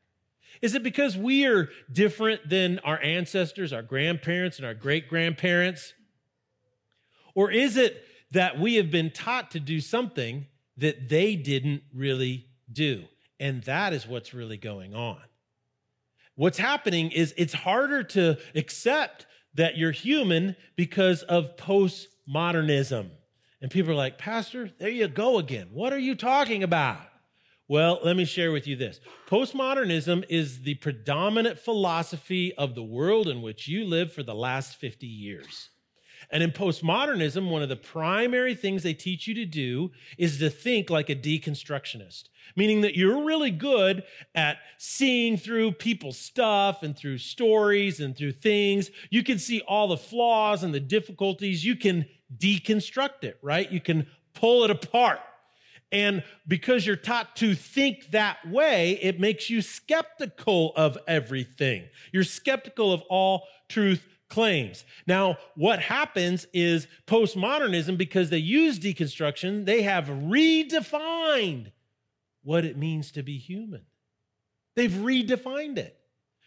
Is 0.63 0.75
it 0.77 0.85
because 0.85 1.17
we 1.17 1.47
are 1.47 1.69
different 1.91 2.49
than 2.49 2.79
our 2.81 3.01
ancestors, 3.03 3.73
our 3.73 3.83
grandparents, 3.83 4.59
and 4.59 4.67
our 4.67 4.75
great 4.75 5.09
grandparents? 5.09 5.95
Or 7.35 7.51
is 7.51 7.77
it 7.77 8.05
that 8.35 8.61
we 8.61 8.75
have 8.77 8.91
been 8.91 9.11
taught 9.11 9.51
to 9.53 9.61
do 9.61 9.81
something 9.81 10.47
that 10.77 11.09
they 11.09 11.35
didn't 11.35 11.83
really 11.93 12.47
do? 12.71 13.05
And 13.41 13.63
that 13.65 13.93
is 13.93 14.07
what's 14.07 14.35
really 14.35 14.57
going 14.57 14.95
on. 14.95 15.21
What's 16.37 16.59
happening 16.59 17.11
is 17.11 17.33
it's 17.37 17.55
harder 17.55 18.03
to 18.03 18.39
accept 18.55 19.27
that 19.55 19.77
you're 19.77 19.93
human 19.93 20.57
because 20.77 21.23
of 21.23 21.57
postmodernism. 21.57 23.11
And 23.63 23.71
people 23.71 23.93
are 23.93 23.97
like, 23.97 24.19
Pastor, 24.19 24.71
there 24.79 24.91
you 24.91 25.09
go 25.09 25.39
again. 25.39 25.69
What 25.73 25.93
are 25.93 25.99
you 25.99 26.15
talking 26.15 26.63
about? 26.63 27.01
Well, 27.67 28.01
let 28.05 28.17
me 28.17 28.27
share 28.27 28.53
with 28.53 28.67
you 28.67 28.77
this. 28.77 29.01
Postmodernism 29.27 30.25
is 30.29 30.63
the 30.63 30.75
predominant 30.75 31.59
philosophy 31.59 32.53
of 32.57 32.75
the 32.75 32.83
world 32.83 33.27
in 33.27 33.41
which 33.41 33.69
you 33.69 33.85
live 33.85 34.13
for 34.13 34.23
the 34.23 34.35
last 34.35 34.77
50 34.77 35.07
years. 35.07 35.71
And 36.35 36.43
in 36.43 36.51
postmodernism, 36.51 37.49
one 37.49 37.63
of 37.63 37.69
the 37.69 37.77
primary 37.77 38.57
things 38.57 38.83
they 38.83 38.93
teach 38.93 39.29
you 39.29 39.35
to 39.35 39.47
do 39.47 39.93
is 40.19 40.41
to 40.41 40.51
think 40.51 40.91
like 40.91 41.09
a 41.09 41.15
deconstructionist, 41.15 42.25
meaning 42.57 42.81
that 42.81 42.97
you're 42.97 43.25
really 43.25 43.53
good 43.53 44.03
at 44.35 44.57
seeing 44.77 45.37
through 45.37 45.71
people's 45.73 46.19
stuff 46.19 46.83
and 46.83 46.99
through 46.99 47.19
stories 47.19 48.01
and 48.01 48.17
through 48.17 48.33
things. 48.33 48.91
You 49.11 49.23
can 49.23 49.39
see 49.39 49.61
all 49.61 49.87
the 49.87 49.97
flaws 49.97 50.65
and 50.65 50.75
the 50.75 50.81
difficulties. 50.81 51.65
You 51.65 51.77
can 51.77 52.05
deconstruct 52.37 53.23
it, 53.23 53.39
right? 53.41 53.71
You 53.71 53.81
can 53.81 54.09
pull 54.35 54.65
it 54.65 54.73
apart. 54.73 55.21
And 55.93 56.25
because 56.49 56.85
you're 56.85 56.97
taught 56.97 57.37
to 57.37 57.55
think 57.55 58.11
that 58.11 58.39
way, 58.51 58.99
it 59.01 59.21
makes 59.21 59.49
you 59.49 59.63
skeptical 59.63 60.73
of 60.75 60.99
everything. 61.07 61.85
You're 62.11 62.25
skeptical 62.25 62.93
of 62.93 63.03
all 63.03 63.45
truth 63.69 64.05
claims. 64.35 64.85
Now, 65.07 65.39
what 65.55 65.79
happens 65.79 66.47
is 66.53 66.89
postmodernism, 67.07 67.97
because 67.97 68.31
they 68.31 68.39
use 68.39 68.81
deconstruction, 68.81 69.65
they 69.65 69.83
have 69.83 70.07
redefined 70.07 71.71
what 72.43 72.65
it 72.65 72.77
means 72.77 73.13
to 73.13 73.23
be 73.23 73.39
human. 73.39 73.83
They've 74.75 74.91
redefined 74.91 75.79
it. 75.79 75.97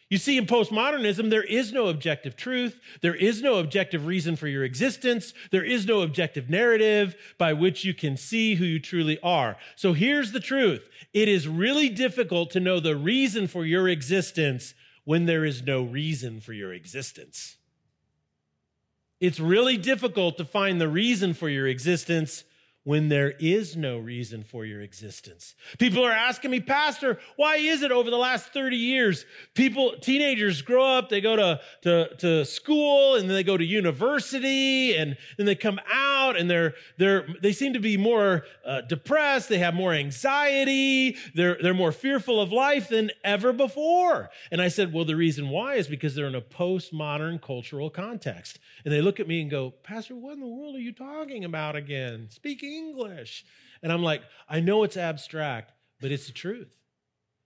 You 0.09 0.17
see, 0.17 0.37
in 0.37 0.45
postmodernism, 0.45 1.29
there 1.29 1.43
is 1.43 1.71
no 1.71 1.87
objective 1.87 2.35
truth. 2.35 2.79
There 3.01 3.15
is 3.15 3.41
no 3.41 3.55
objective 3.55 4.05
reason 4.05 4.35
for 4.35 4.47
your 4.47 4.65
existence. 4.65 5.33
There 5.51 5.65
is 5.65 5.85
no 5.85 6.01
objective 6.01 6.49
narrative 6.49 7.15
by 7.37 7.53
which 7.53 7.85
you 7.85 7.93
can 7.93 8.17
see 8.17 8.55
who 8.55 8.65
you 8.65 8.79
truly 8.79 9.17
are. 9.21 9.57
So 9.77 9.93
here's 9.93 10.33
the 10.33 10.39
truth 10.41 10.89
it 11.13 11.29
is 11.29 11.47
really 11.47 11.87
difficult 11.87 12.51
to 12.51 12.59
know 12.59 12.81
the 12.81 12.97
reason 12.97 13.47
for 13.47 13.65
your 13.65 13.87
existence 13.87 14.73
when 15.05 15.25
there 15.25 15.45
is 15.45 15.63
no 15.63 15.83
reason 15.83 16.41
for 16.41 16.51
your 16.51 16.73
existence. 16.73 17.57
It's 19.19 19.39
really 19.39 19.77
difficult 19.77 20.37
to 20.37 20.45
find 20.45 20.79
the 20.79 20.87
reason 20.87 21.33
for 21.33 21.49
your 21.49 21.67
existence 21.67 22.43
when 22.87 23.09
there 23.09 23.33
is 23.37 23.75
no 23.75 23.97
reason 23.97 24.41
for 24.41 24.63
your 24.63 24.79
existence. 24.79 25.55
People 25.77 26.05
are 26.05 26.11
asking 26.13 26.49
me, 26.49 26.61
Pastor, 26.61 27.19
why 27.35 27.57
is 27.57 27.81
it 27.81 27.91
over 27.91 28.09
the 28.09 28.15
last 28.15 28.53
30 28.53 28.77
years, 28.77 29.25
people, 29.55 29.97
teenagers 29.99 30.61
grow 30.61 30.85
up, 30.85 31.09
they 31.09 31.19
go 31.19 31.35
to, 31.35 31.59
to, 31.81 32.15
to 32.15 32.45
school 32.45 33.15
and 33.15 33.29
then 33.29 33.35
they 33.35 33.43
go 33.43 33.57
to 33.57 33.65
university 33.65 34.95
and 34.95 35.17
then 35.35 35.45
they 35.45 35.53
come 35.53 35.81
out 35.91 36.37
and 36.37 36.49
they're, 36.49 36.75
they're, 36.97 37.27
they 37.41 37.51
seem 37.51 37.73
to 37.73 37.79
be 37.81 37.97
more 37.97 38.45
uh, 38.65 38.79
depressed. 38.79 39.49
They 39.49 39.57
have 39.57 39.73
more 39.73 39.91
anxiety. 39.91 41.17
They're, 41.35 41.57
they're 41.61 41.73
more 41.73 41.91
fearful 41.91 42.39
of 42.39 42.53
life 42.53 42.87
than 42.87 43.11
ever 43.21 43.51
before. 43.51 44.29
And 44.49 44.61
I 44.61 44.69
said, 44.69 44.93
well, 44.93 45.03
the 45.03 45.17
reason 45.17 45.49
why 45.49 45.73
is 45.73 45.89
because 45.89 46.15
they're 46.15 46.25
in 46.25 46.35
a 46.35 46.41
postmodern 46.41 47.41
cultural 47.41 47.89
context. 47.89 48.59
And 48.85 48.93
they 48.93 49.01
look 49.01 49.19
at 49.19 49.27
me 49.27 49.41
and 49.41 49.51
go, 49.51 49.71
Pastor, 49.83 50.15
what 50.15 50.35
in 50.35 50.39
the 50.39 50.47
world 50.47 50.77
are 50.77 50.79
you 50.79 50.93
talking 50.93 51.43
about 51.43 51.75
again? 51.75 52.27
Speaking 52.29 52.76
English. 52.77 53.45
And 53.81 53.91
I'm 53.91 54.03
like, 54.03 54.21
I 54.47 54.59
know 54.59 54.83
it's 54.83 54.97
abstract, 54.97 55.73
but 55.99 56.11
it's 56.11 56.27
the 56.27 56.33
truth. 56.33 56.69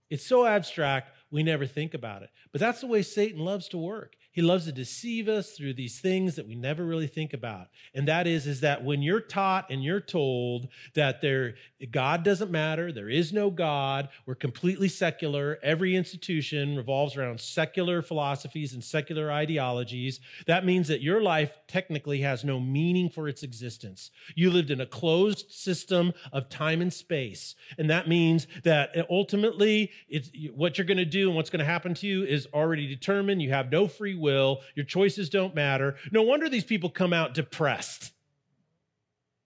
It's 0.09 0.25
so 0.25 0.45
abstract, 0.45 1.11
we 1.31 1.41
never 1.41 1.65
think 1.65 1.93
about 1.93 2.21
it. 2.21 2.29
But 2.51 2.59
that's 2.59 2.81
the 2.81 2.87
way 2.87 3.01
Satan 3.01 3.39
loves 3.39 3.69
to 3.69 3.77
work. 3.77 4.15
He 4.31 4.41
loves 4.41 4.65
to 4.65 4.71
deceive 4.71 5.27
us 5.27 5.51
through 5.51 5.73
these 5.73 5.99
things 5.99 6.35
that 6.35 6.47
we 6.47 6.55
never 6.55 6.85
really 6.85 7.07
think 7.07 7.33
about. 7.33 7.67
And 7.93 8.07
that 8.07 8.27
is, 8.27 8.47
is 8.47 8.61
that 8.61 8.83
when 8.83 9.01
you're 9.01 9.19
taught 9.19 9.69
and 9.69 9.83
you're 9.83 9.99
told 9.99 10.69
that 10.93 11.21
there, 11.21 11.55
God 11.91 12.23
doesn't 12.23 12.49
matter, 12.49 12.91
there 12.91 13.09
is 13.09 13.33
no 13.33 13.49
God, 13.49 14.09
we're 14.25 14.35
completely 14.35 14.87
secular, 14.87 15.59
every 15.61 15.95
institution 15.95 16.77
revolves 16.77 17.17
around 17.17 17.41
secular 17.41 18.01
philosophies 18.01 18.73
and 18.73 18.83
secular 18.83 19.31
ideologies, 19.31 20.21
that 20.47 20.65
means 20.65 20.87
that 20.87 21.01
your 21.01 21.21
life 21.21 21.57
technically 21.67 22.21
has 22.21 22.43
no 22.43 22.59
meaning 22.59 23.09
for 23.09 23.27
its 23.27 23.43
existence. 23.43 24.11
You 24.35 24.49
lived 24.49 24.71
in 24.71 24.79
a 24.79 24.85
closed 24.85 25.51
system 25.51 26.13
of 26.31 26.47
time 26.47 26.81
and 26.81 26.93
space. 26.93 27.55
And 27.77 27.89
that 27.89 28.07
means 28.07 28.47
that 28.63 28.95
ultimately, 29.09 29.91
it's, 30.07 30.29
what 30.53 30.77
you're 30.77 30.85
going 30.85 30.97
to 30.97 31.05
do 31.05 31.27
and 31.27 31.35
what's 31.35 31.49
going 31.49 31.59
to 31.59 31.65
happen 31.65 31.93
to 31.95 32.07
you 32.07 32.23
is 32.23 32.47
already 32.53 32.87
determined. 32.87 33.41
You 33.41 33.51
have 33.51 33.71
no 33.71 33.87
free 33.87 34.15
will. 34.21 34.61
Your 34.75 34.85
choices 34.85 35.29
don't 35.29 35.53
matter. 35.53 35.97
No 36.11 36.21
wonder 36.21 36.47
these 36.47 36.63
people 36.63 36.89
come 36.89 37.11
out 37.11 37.33
depressed 37.33 38.13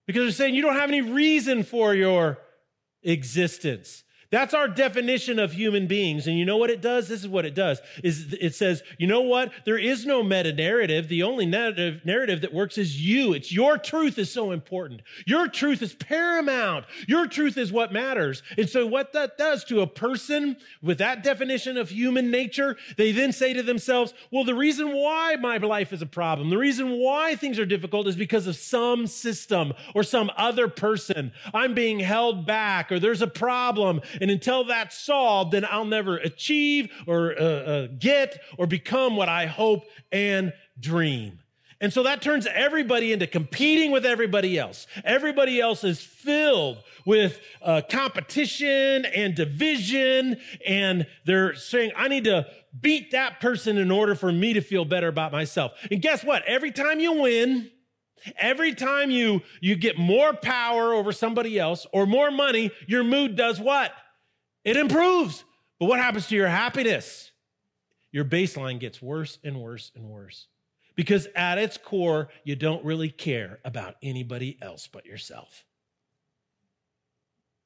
because 0.06 0.22
they're 0.22 0.30
saying 0.30 0.54
you 0.54 0.62
don't 0.62 0.76
have 0.76 0.90
any 0.90 1.00
reason 1.00 1.64
for 1.64 1.94
your 1.94 2.38
existence. 3.02 4.04
That's 4.30 4.54
our 4.54 4.68
definition 4.68 5.38
of 5.38 5.52
human 5.52 5.86
beings. 5.86 6.26
And 6.26 6.38
you 6.38 6.44
know 6.44 6.56
what 6.56 6.70
it 6.70 6.80
does? 6.80 7.08
This 7.08 7.20
is 7.20 7.28
what 7.28 7.44
it 7.44 7.54
does. 7.54 7.80
Is 8.02 8.34
it 8.40 8.54
says, 8.54 8.82
you 8.98 9.06
know 9.06 9.20
what? 9.20 9.52
There 9.64 9.78
is 9.78 10.04
no 10.04 10.22
meta 10.22 10.52
narrative. 10.52 11.08
The 11.08 11.22
only 11.22 11.46
narrative, 11.46 12.00
narrative 12.04 12.40
that 12.40 12.52
works 12.52 12.78
is 12.78 13.00
you. 13.00 13.32
It's 13.32 13.52
your 13.52 13.78
truth 13.78 14.18
is 14.18 14.30
so 14.30 14.50
important. 14.50 15.02
Your 15.26 15.48
truth 15.48 15.82
is 15.82 15.94
paramount. 15.94 16.86
Your 17.06 17.26
truth 17.26 17.56
is 17.56 17.72
what 17.72 17.92
matters. 17.92 18.42
And 18.58 18.68
so 18.68 18.86
what 18.86 19.12
that 19.12 19.38
does 19.38 19.64
to 19.64 19.80
a 19.80 19.86
person 19.86 20.56
with 20.82 20.98
that 20.98 21.22
definition 21.22 21.76
of 21.76 21.90
human 21.90 22.30
nature, 22.30 22.76
they 22.96 23.12
then 23.12 23.32
say 23.32 23.52
to 23.52 23.62
themselves, 23.62 24.12
well, 24.30 24.44
the 24.44 24.54
reason 24.54 24.92
why 24.92 25.36
my 25.36 25.58
life 25.58 25.92
is 25.92 26.02
a 26.02 26.06
problem, 26.06 26.50
the 26.50 26.58
reason 26.58 26.98
why 26.98 27.36
things 27.36 27.58
are 27.58 27.66
difficult 27.66 28.06
is 28.06 28.16
because 28.16 28.46
of 28.46 28.56
some 28.56 29.06
system 29.06 29.72
or 29.94 30.02
some 30.02 30.30
other 30.36 30.68
person. 30.68 31.32
I'm 31.54 31.74
being 31.74 32.00
held 32.00 32.46
back 32.46 32.90
or 32.90 32.98
there's 32.98 33.22
a 33.22 33.26
problem 33.26 34.00
and 34.20 34.30
until 34.30 34.64
that's 34.64 34.98
solved, 34.98 35.52
then 35.52 35.64
I'll 35.64 35.84
never 35.84 36.16
achieve 36.16 36.90
or 37.06 37.34
uh, 37.38 37.44
uh, 37.44 37.86
get 37.98 38.40
or 38.58 38.66
become 38.66 39.16
what 39.16 39.28
I 39.28 39.46
hope 39.46 39.84
and 40.12 40.52
dream. 40.78 41.40
And 41.80 41.92
so 41.92 42.02
that 42.04 42.22
turns 42.22 42.46
everybody 42.46 43.12
into 43.12 43.26
competing 43.26 43.90
with 43.90 44.06
everybody 44.06 44.58
else. 44.58 44.86
Everybody 45.04 45.60
else 45.60 45.84
is 45.84 46.00
filled 46.00 46.78
with 47.04 47.38
uh, 47.60 47.82
competition 47.88 49.04
and 49.04 49.34
division, 49.34 50.38
and 50.66 51.06
they're 51.26 51.54
saying, 51.54 51.92
I 51.94 52.08
need 52.08 52.24
to 52.24 52.46
beat 52.80 53.10
that 53.10 53.40
person 53.40 53.76
in 53.76 53.90
order 53.90 54.14
for 54.14 54.32
me 54.32 54.54
to 54.54 54.60
feel 54.62 54.84
better 54.84 55.08
about 55.08 55.32
myself. 55.32 55.72
And 55.90 56.00
guess 56.00 56.24
what? 56.24 56.42
Every 56.46 56.72
time 56.72 56.98
you 56.98 57.20
win, 57.20 57.70
every 58.38 58.74
time 58.74 59.10
you, 59.10 59.42
you 59.60 59.76
get 59.76 59.98
more 59.98 60.32
power 60.32 60.94
over 60.94 61.12
somebody 61.12 61.58
else 61.58 61.86
or 61.92 62.06
more 62.06 62.30
money, 62.30 62.70
your 62.86 63.04
mood 63.04 63.36
does 63.36 63.60
what? 63.60 63.92
It 64.66 64.76
improves. 64.76 65.44
But 65.78 65.86
what 65.86 66.00
happens 66.00 66.26
to 66.26 66.34
your 66.34 66.48
happiness? 66.48 67.30
Your 68.10 68.24
baseline 68.24 68.80
gets 68.80 69.00
worse 69.00 69.38
and 69.44 69.62
worse 69.62 69.92
and 69.94 70.04
worse. 70.04 70.48
Because 70.96 71.28
at 71.36 71.58
its 71.58 71.76
core, 71.76 72.30
you 72.42 72.56
don't 72.56 72.84
really 72.84 73.10
care 73.10 73.60
about 73.64 73.94
anybody 74.02 74.58
else 74.60 74.88
but 74.88 75.06
yourself. 75.06 75.64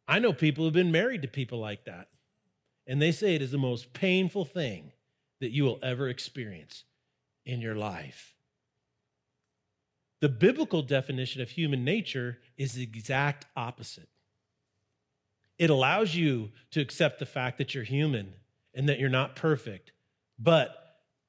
I 0.06 0.18
know 0.18 0.34
people 0.34 0.64
who've 0.64 0.74
been 0.74 0.92
married 0.92 1.22
to 1.22 1.28
people 1.28 1.58
like 1.58 1.84
that, 1.86 2.08
and 2.86 3.00
they 3.00 3.12
say 3.12 3.34
it 3.34 3.42
is 3.42 3.52
the 3.52 3.58
most 3.58 3.94
painful 3.94 4.44
thing 4.44 4.92
that 5.40 5.52
you 5.52 5.64
will 5.64 5.78
ever 5.82 6.08
experience 6.08 6.84
in 7.46 7.62
your 7.62 7.76
life. 7.76 8.34
The 10.20 10.28
biblical 10.28 10.82
definition 10.82 11.40
of 11.40 11.50
human 11.50 11.82
nature 11.82 12.40
is 12.58 12.74
the 12.74 12.82
exact 12.82 13.46
opposite. 13.56 14.09
It 15.60 15.68
allows 15.68 16.14
you 16.14 16.52
to 16.70 16.80
accept 16.80 17.18
the 17.18 17.26
fact 17.26 17.58
that 17.58 17.74
you're 17.74 17.84
human 17.84 18.32
and 18.74 18.88
that 18.88 18.98
you're 18.98 19.10
not 19.10 19.36
perfect, 19.36 19.92
but 20.38 20.74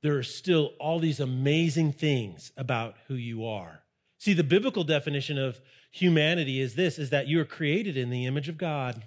there 0.02 0.18
are 0.18 0.24
still 0.24 0.72
all 0.80 1.00
these 1.00 1.20
amazing 1.20 1.92
things 1.92 2.54
about 2.56 2.96
who 3.10 3.16
you 3.16 3.46
are. 3.46 3.84
See, 4.20 4.32
the 4.32 4.46
biblical 4.46 4.86
definition 4.86 5.38
of 5.38 5.60
humanity 5.92 6.62
is 6.62 6.76
this 6.76 6.98
is 6.98 7.10
that 7.10 7.28
you 7.28 7.42
are 7.42 7.46
created 7.46 7.98
in 7.98 8.10
the 8.10 8.26
image 8.26 8.48
of 8.48 8.58
God. 8.58 9.04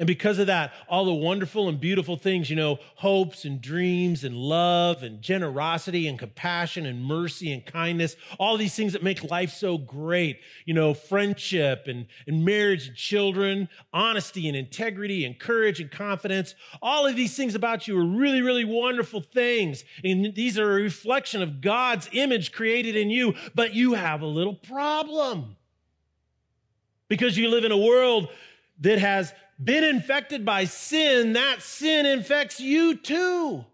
And 0.00 0.06
because 0.06 0.38
of 0.38 0.46
that, 0.46 0.72
all 0.88 1.04
the 1.04 1.12
wonderful 1.12 1.68
and 1.68 1.80
beautiful 1.80 2.16
things, 2.16 2.48
you 2.48 2.54
know, 2.54 2.78
hopes 2.94 3.44
and 3.44 3.60
dreams 3.60 4.22
and 4.22 4.36
love 4.36 5.02
and 5.02 5.20
generosity 5.20 6.06
and 6.06 6.16
compassion 6.16 6.86
and 6.86 7.04
mercy 7.04 7.52
and 7.52 7.66
kindness, 7.66 8.14
all 8.38 8.56
these 8.56 8.76
things 8.76 8.92
that 8.92 9.02
make 9.02 9.28
life 9.28 9.50
so 9.50 9.76
great, 9.76 10.38
you 10.66 10.72
know, 10.72 10.94
friendship 10.94 11.88
and, 11.88 12.06
and 12.28 12.44
marriage 12.44 12.86
and 12.86 12.96
children, 12.96 13.68
honesty 13.92 14.46
and 14.46 14.56
integrity 14.56 15.24
and 15.24 15.40
courage 15.40 15.80
and 15.80 15.90
confidence, 15.90 16.54
all 16.80 17.04
of 17.04 17.16
these 17.16 17.36
things 17.36 17.56
about 17.56 17.88
you 17.88 17.98
are 17.98 18.06
really, 18.06 18.40
really 18.40 18.64
wonderful 18.64 19.20
things. 19.20 19.82
And 20.04 20.32
these 20.32 20.56
are 20.60 20.78
a 20.78 20.82
reflection 20.82 21.42
of 21.42 21.60
God's 21.60 22.08
image 22.12 22.52
created 22.52 22.94
in 22.94 23.10
you, 23.10 23.34
but 23.52 23.74
you 23.74 23.94
have 23.94 24.22
a 24.22 24.26
little 24.26 24.54
problem 24.54 25.56
because 27.08 27.36
you 27.36 27.48
live 27.48 27.64
in 27.64 27.72
a 27.72 27.76
world 27.76 28.28
that 28.80 29.00
has 29.00 29.32
been 29.62 29.84
infected 29.84 30.44
by 30.44 30.64
sin, 30.64 31.32
that 31.34 31.62
sin 31.62 32.06
infects 32.06 32.60
you 32.60 32.96
too. 32.96 33.64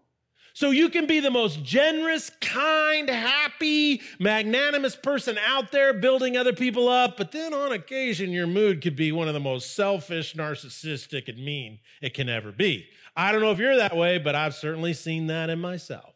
So 0.53 0.71
you 0.71 0.87
can 0.87 1.05
be 1.05 1.19
the 1.19 1.29
most 1.29 1.63
generous, 1.63 2.31
kind, 2.39 3.09
happy, 3.09 4.01
magnanimous 4.19 4.95
person 4.95 5.37
out 5.45 5.73
there 5.73 5.93
building 5.93 6.37
other 6.37 6.53
people 6.53 6.87
up, 6.87 7.17
but 7.17 7.33
then 7.33 7.53
on 7.53 7.73
occasion 7.73 8.31
your 8.31 8.47
mood 8.47 8.81
could 8.81 8.95
be 8.95 9.11
one 9.11 9.27
of 9.27 9.33
the 9.33 9.39
most 9.41 9.75
selfish, 9.75 10.33
narcissistic, 10.33 11.27
and 11.27 11.43
mean 11.43 11.79
it 12.01 12.13
can 12.13 12.29
ever 12.29 12.53
be. 12.53 12.87
I 13.17 13.33
don't 13.33 13.41
know 13.41 13.51
if 13.51 13.59
you're 13.59 13.75
that 13.75 13.97
way, 13.97 14.17
but 14.17 14.33
I've 14.33 14.55
certainly 14.55 14.93
seen 14.93 15.27
that 15.27 15.49
in 15.49 15.59
myself. 15.59 16.13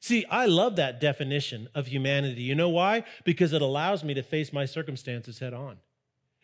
See, 0.00 0.24
I 0.30 0.46
love 0.46 0.76
that 0.76 1.00
definition 1.00 1.68
of 1.74 1.86
humanity. 1.86 2.42
You 2.42 2.54
know 2.54 2.70
why? 2.70 3.04
Because 3.24 3.52
it 3.52 3.60
allows 3.60 4.02
me 4.02 4.14
to 4.14 4.22
face 4.22 4.54
my 4.54 4.64
circumstances 4.64 5.38
head 5.38 5.52
on. 5.52 5.78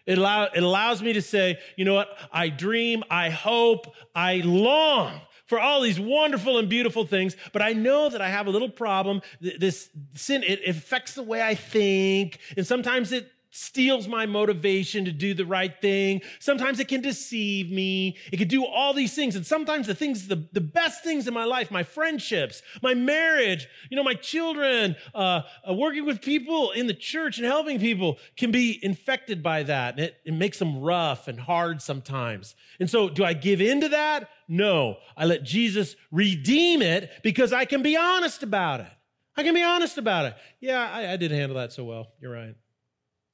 It, 0.06 0.18
allow, 0.18 0.44
it 0.44 0.62
allows 0.62 1.02
me 1.02 1.12
to 1.12 1.22
say, 1.22 1.58
you 1.76 1.84
know 1.84 1.94
what? 1.94 2.16
I 2.32 2.48
dream, 2.48 3.04
I 3.10 3.30
hope, 3.30 3.94
I 4.14 4.36
long 4.44 5.20
for 5.46 5.58
all 5.58 5.80
these 5.80 5.98
wonderful 5.98 6.58
and 6.58 6.68
beautiful 6.68 7.04
things, 7.04 7.36
but 7.52 7.60
I 7.60 7.72
know 7.72 8.08
that 8.08 8.20
I 8.20 8.28
have 8.28 8.46
a 8.46 8.50
little 8.50 8.68
problem. 8.68 9.20
This 9.40 9.90
sin, 10.14 10.44
it 10.44 10.60
affects 10.64 11.14
the 11.14 11.24
way 11.24 11.42
I 11.42 11.56
think, 11.56 12.38
and 12.56 12.64
sometimes 12.64 13.10
it 13.10 13.28
steals 13.61 14.09
my 14.09 14.25
motivation 14.25 15.05
to 15.05 15.12
do 15.12 15.35
the 15.35 15.44
right 15.44 15.81
thing. 15.81 16.23
Sometimes 16.38 16.81
it 16.81 16.88
can 16.88 17.03
deceive 17.03 17.70
me. 17.70 18.16
It 18.33 18.38
can 18.38 18.49
do 18.49 18.64
all 18.64 18.94
these 18.94 19.14
things. 19.14 19.37
And 19.37 19.46
sometimes 19.46 19.87
the 19.87 19.94
things, 19.94 20.29
the, 20.29 20.49
the 20.53 20.61
best 20.61 21.05
things 21.05 21.29
in 21.29 21.35
my 21.35 21.44
life, 21.44 21.70
my 21.70 21.83
friendships, 21.83 22.62
my 22.83 22.94
marriage, 22.94 23.68
you 23.90 23.96
know, 23.96 24.03
my 24.03 24.14
children, 24.14 24.96
uh, 25.14 25.42
uh, 25.68 25.75
working 25.75 26.07
with 26.07 26.23
people 26.23 26.70
in 26.70 26.87
the 26.87 26.94
church 26.94 27.37
and 27.37 27.46
helping 27.46 27.79
people 27.79 28.18
can 28.37 28.51
be 28.51 28.79
infected 28.83 29.42
by 29.42 29.62
that. 29.64 29.94
And 29.94 30.05
it, 30.07 30.16
it 30.25 30.33
makes 30.33 30.59
them 30.59 30.81
rough 30.81 31.29
and 31.29 31.38
hard 31.38 31.83
sometimes. 31.83 32.55
And 32.81 32.88
so 32.88 33.11
do 33.11 33.25
I 33.25 33.35
give 33.35 33.61
in 33.61 33.83
to 33.83 33.90
that? 33.90 34.31
No. 34.49 34.96
I 35.16 35.27
let 35.27 35.44
Jesus 35.44 35.96
redeem 36.11 36.81
it 36.81 37.11
because 37.23 37.53
I 37.53 37.66
can 37.66 37.83
be 37.83 37.96
honest 37.96 38.42
about 38.42 38.81
it. 38.81 38.88
I 39.37 39.42
can 39.42 39.55
be 39.55 39.62
honest 39.62 39.99
about 39.99 40.25
it. 40.27 40.35
Yeah, 40.61 40.90
I, 40.90 41.12
I 41.12 41.16
didn't 41.16 41.38
handle 41.38 41.59
that 41.59 41.73
so 41.73 41.85
well. 41.85 42.09
You're 42.20 42.33
right. 42.33 42.55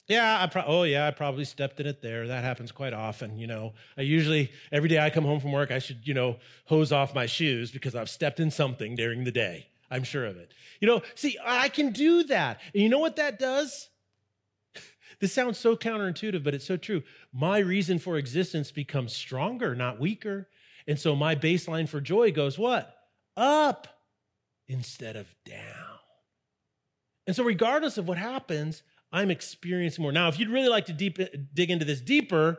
Yeah, 0.09 0.40
I 0.40 0.47
pro- 0.47 0.64
oh 0.64 0.85
yeah, 0.85 1.07
I 1.07 1.11
probably 1.11 1.45
stepped 1.45 1.81
in 1.81 1.87
it 1.87 2.01
there. 2.01 2.29
That 2.29 2.45
happens 2.45 2.71
quite 2.71 2.92
often, 2.92 3.38
you 3.38 3.47
know. 3.47 3.75
I 3.99 4.03
usually 4.03 4.53
every 4.71 4.88
day 4.88 4.99
I 4.99 5.11
come 5.11 5.25
home 5.25 5.40
from 5.40 5.53
work, 5.53 5.71
I 5.73 5.81
should, 5.81 6.07
you 6.07 6.14
know, 6.14 6.37
hose 6.66 6.92
off 6.92 7.14
my 7.14 7.27
shoes 7.27 7.71
because 7.73 7.95
I've 7.97 8.11
stepped 8.11 8.38
in 8.38 8.51
something 8.51 8.95
during 8.95 9.25
the 9.25 9.33
day. 9.33 9.66
I'm 9.90 10.05
sure 10.05 10.25
of 10.25 10.37
it. 10.37 10.53
You 10.81 10.88
know, 10.88 11.03
see, 11.14 11.38
I 11.45 11.69
can 11.69 11.92
do 11.92 12.25
that. 12.25 12.61
And 12.73 12.83
you 12.83 12.88
know 12.88 12.99
what 12.99 13.16
that 13.16 13.38
does? 13.38 13.88
this 15.21 15.33
sounds 15.33 15.59
so 15.59 15.77
counterintuitive, 15.77 16.42
but 16.42 16.55
it's 16.55 16.66
so 16.66 16.77
true. 16.77 17.03
My 17.33 17.59
reason 17.59 17.99
for 17.99 18.16
existence 18.16 18.71
becomes 18.71 19.14
stronger, 19.14 19.75
not 19.75 20.01
weaker. 20.01 20.49
And 20.87 20.99
so 20.99 21.16
my 21.16 21.35
baseline 21.35 21.88
for 21.88 22.01
joy 22.01 22.31
goes 22.33 22.59
what? 22.59 22.95
Up 23.37 23.88
instead 24.69 25.16
of 25.16 25.27
down. 25.45 25.99
And 27.27 27.35
so 27.35 27.42
regardless 27.42 27.99
of 27.99 28.07
what 28.07 28.19
happens, 28.19 28.83
I'm 29.16 29.31
experiencing 29.31 30.02
more. 30.02 30.12
Now, 30.12 30.29
if 30.29 30.38
you'd 30.38 30.50
really 30.50 30.68
like 30.68 30.85
to 30.87 30.92
deep, 30.92 31.18
dig 31.55 31.70
into 31.70 31.87
this 31.87 32.02
deeper, 32.02 32.59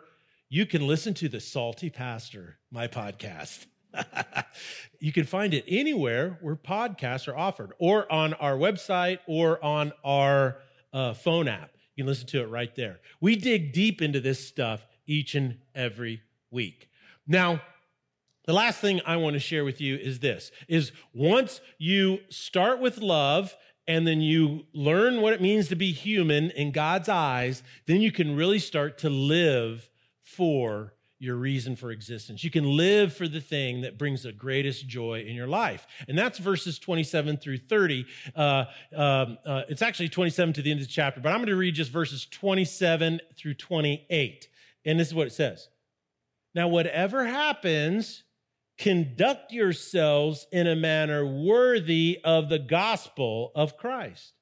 you 0.49 0.65
can 0.65 0.87
listen 0.87 1.13
to 1.13 1.29
the 1.29 1.39
Salty 1.39 1.91
Pastor, 1.91 2.57
my 2.71 2.87
podcast. 2.87 3.67
you 4.99 5.13
can 5.13 5.25
find 5.25 5.53
it 5.53 5.63
anywhere 5.67 6.39
where 6.41 6.55
podcasts 6.55 7.27
are 7.27 7.37
offered, 7.37 7.73
or 7.77 8.11
on 8.11 8.33
our 8.33 8.55
website, 8.57 9.19
or 9.27 9.63
on 9.63 9.93
our 10.03 10.57
uh, 10.93 11.13
phone 11.13 11.47
app. 11.47 11.69
You 11.95 12.03
can 12.03 12.09
listen 12.09 12.25
to 12.29 12.41
it 12.41 12.49
right 12.49 12.75
there. 12.75 13.01
We 13.21 13.35
dig 13.35 13.71
deep 13.71 14.01
into 14.01 14.19
this 14.19 14.47
stuff 14.47 14.83
each 15.05 15.35
and 15.35 15.59
every 15.75 16.23
week. 16.49 16.89
Now, 17.27 17.61
The 18.47 18.53
last 18.53 18.79
thing 18.79 19.01
I 19.05 19.17
want 19.17 19.33
to 19.33 19.41
share 19.41 19.65
with 19.65 19.81
you 19.81 19.97
is 19.97 20.19
this 20.19 20.51
is 20.69 20.93
once 21.13 21.59
you 21.77 22.19
start 22.29 22.79
with 22.79 22.99
love 22.99 23.53
and 23.87 24.05
then 24.05 24.21
you 24.21 24.65
learn 24.73 25.21
what 25.21 25.33
it 25.33 25.41
means 25.41 25.69
to 25.69 25.75
be 25.75 25.91
human 25.91 26.51
in 26.51 26.71
God's 26.71 27.07
eyes, 27.07 27.63
then 27.85 28.01
you 28.01 28.11
can 28.11 28.35
really 28.35 28.59
start 28.59 28.97
to 28.99 29.09
live 29.09 29.89
for 30.21 30.93
your 31.19 31.35
reason 31.35 31.75
for 31.75 31.91
existence. 31.91 32.43
You 32.43 32.51
can 32.51 32.77
live 32.77 33.15
for 33.15 33.27
the 33.27 33.41
thing 33.41 33.81
that 33.81 33.97
brings 33.97 34.23
the 34.23 34.31
greatest 34.31 34.87
joy 34.87 35.21
in 35.21 35.35
your 35.35 35.47
life. 35.47 35.87
And 36.07 36.17
that's 36.17 36.37
verses 36.37 36.77
27 36.77 37.37
through 37.37 37.57
30. 37.57 38.05
Uh, 38.35 38.65
um, 38.95 39.37
uh, 39.45 39.63
it's 39.67 39.81
actually 39.81 40.09
27 40.09 40.53
to 40.53 40.61
the 40.61 40.69
end 40.69 40.79
of 40.79 40.85
the 40.85 40.91
chapter, 40.91 41.19
but 41.19 41.29
I'm 41.29 41.39
going 41.39 41.47
to 41.47 41.55
read 41.55 41.73
just 41.73 41.91
verses 41.91 42.27
27 42.27 43.19
through 43.35 43.55
28. 43.55 44.47
And 44.85 44.99
this 44.99 45.07
is 45.07 45.15
what 45.15 45.27
it 45.27 45.33
says. 45.33 45.69
Now, 46.53 46.67
whatever 46.67 47.25
happens, 47.25 48.23
conduct 48.77 49.51
yourselves 49.51 50.47
in 50.51 50.67
a 50.67 50.75
manner 50.75 51.25
worthy 51.25 52.19
of 52.23 52.49
the 52.49 52.59
gospel 52.59 53.51
of 53.55 53.77
Christ. 53.77 54.33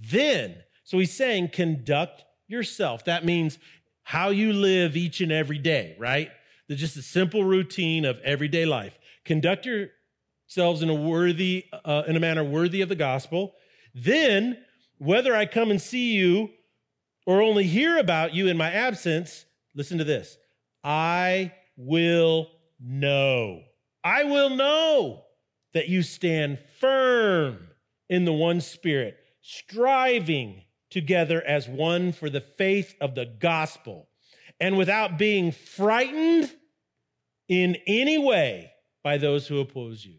Then, 0.00 0.56
so 0.84 0.98
he's 0.98 1.12
saying, 1.12 1.50
conduct 1.52 2.24
yourself. 2.46 3.04
That 3.04 3.24
means 3.24 3.58
how 4.02 4.30
you 4.30 4.52
live 4.52 4.96
each 4.96 5.20
and 5.20 5.32
every 5.32 5.58
day, 5.58 5.96
right? 5.98 6.30
There's 6.68 6.80
just 6.80 6.96
a 6.96 7.02
simple 7.02 7.44
routine 7.44 8.04
of 8.04 8.18
everyday 8.20 8.66
life. 8.66 8.98
Conduct 9.24 9.66
yourselves 9.66 10.82
in 10.82 10.90
a 10.90 10.94
worthy, 10.94 11.64
uh, 11.84 12.02
in 12.06 12.16
a 12.16 12.20
manner 12.20 12.44
worthy 12.44 12.80
of 12.80 12.88
the 12.88 12.94
gospel. 12.94 13.54
Then, 13.94 14.58
whether 14.98 15.34
I 15.34 15.46
come 15.46 15.70
and 15.70 15.80
see 15.80 16.14
you 16.14 16.50
or 17.26 17.42
only 17.42 17.64
hear 17.64 17.98
about 17.98 18.34
you 18.34 18.48
in 18.48 18.56
my 18.56 18.70
absence, 18.70 19.44
listen 19.74 19.98
to 19.98 20.04
this. 20.04 20.36
I 20.82 21.52
will 21.76 22.48
know. 22.80 23.62
I 24.02 24.24
will 24.24 24.50
know 24.50 25.24
that 25.72 25.88
you 25.88 26.02
stand 26.02 26.58
firm 26.80 27.68
in 28.08 28.24
the 28.24 28.32
one 28.32 28.60
spirit, 28.60 29.16
striving 29.40 30.62
together 30.90 31.42
as 31.42 31.68
one 31.68 32.12
for 32.12 32.30
the 32.30 32.40
faith 32.40 32.94
of 33.00 33.14
the 33.14 33.26
gospel, 33.26 34.08
and 34.60 34.76
without 34.76 35.18
being 35.18 35.50
frightened 35.50 36.52
in 37.48 37.76
any 37.86 38.18
way 38.18 38.70
by 39.02 39.18
those 39.18 39.46
who 39.46 39.60
oppose 39.60 40.04
you. 40.04 40.16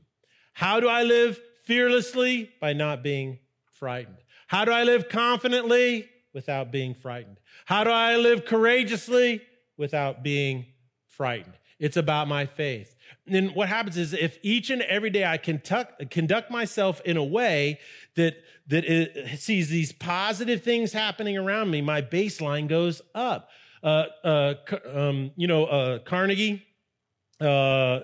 How 0.53 0.79
do 0.79 0.87
I 0.87 1.03
live 1.03 1.39
fearlessly? 1.63 2.51
By 2.59 2.73
not 2.73 3.03
being 3.03 3.39
frightened. 3.65 4.17
How 4.47 4.65
do 4.65 4.71
I 4.71 4.83
live 4.83 5.09
confidently? 5.09 6.09
Without 6.33 6.71
being 6.71 6.93
frightened. 6.93 7.39
How 7.65 7.83
do 7.83 7.89
I 7.89 8.17
live 8.17 8.45
courageously? 8.45 9.41
Without 9.77 10.23
being 10.23 10.65
frightened. 11.07 11.57
It's 11.79 11.97
about 11.97 12.27
my 12.27 12.45
faith. 12.45 12.95
And 13.25 13.35
then 13.35 13.49
what 13.49 13.67
happens 13.67 13.97
is 13.97 14.13
if 14.13 14.37
each 14.43 14.69
and 14.69 14.81
every 14.83 15.09
day 15.09 15.25
I 15.25 15.37
conduct, 15.37 16.51
myself 16.51 17.01
in 17.01 17.17
a 17.17 17.23
way 17.23 17.79
that, 18.15 18.37
that 18.67 19.37
sees 19.37 19.69
these 19.69 19.91
positive 19.91 20.63
things 20.63 20.93
happening 20.93 21.37
around 21.37 21.71
me, 21.71 21.81
my 21.81 22.01
baseline 22.01 22.67
goes 22.67 23.01
up. 23.13 23.49
Uh, 23.83 24.05
uh, 24.23 24.53
um, 24.93 25.31
you 25.35 25.47
know, 25.47 25.65
uh, 25.65 25.99
Carnegie 25.99 26.65
uh, 27.39 27.99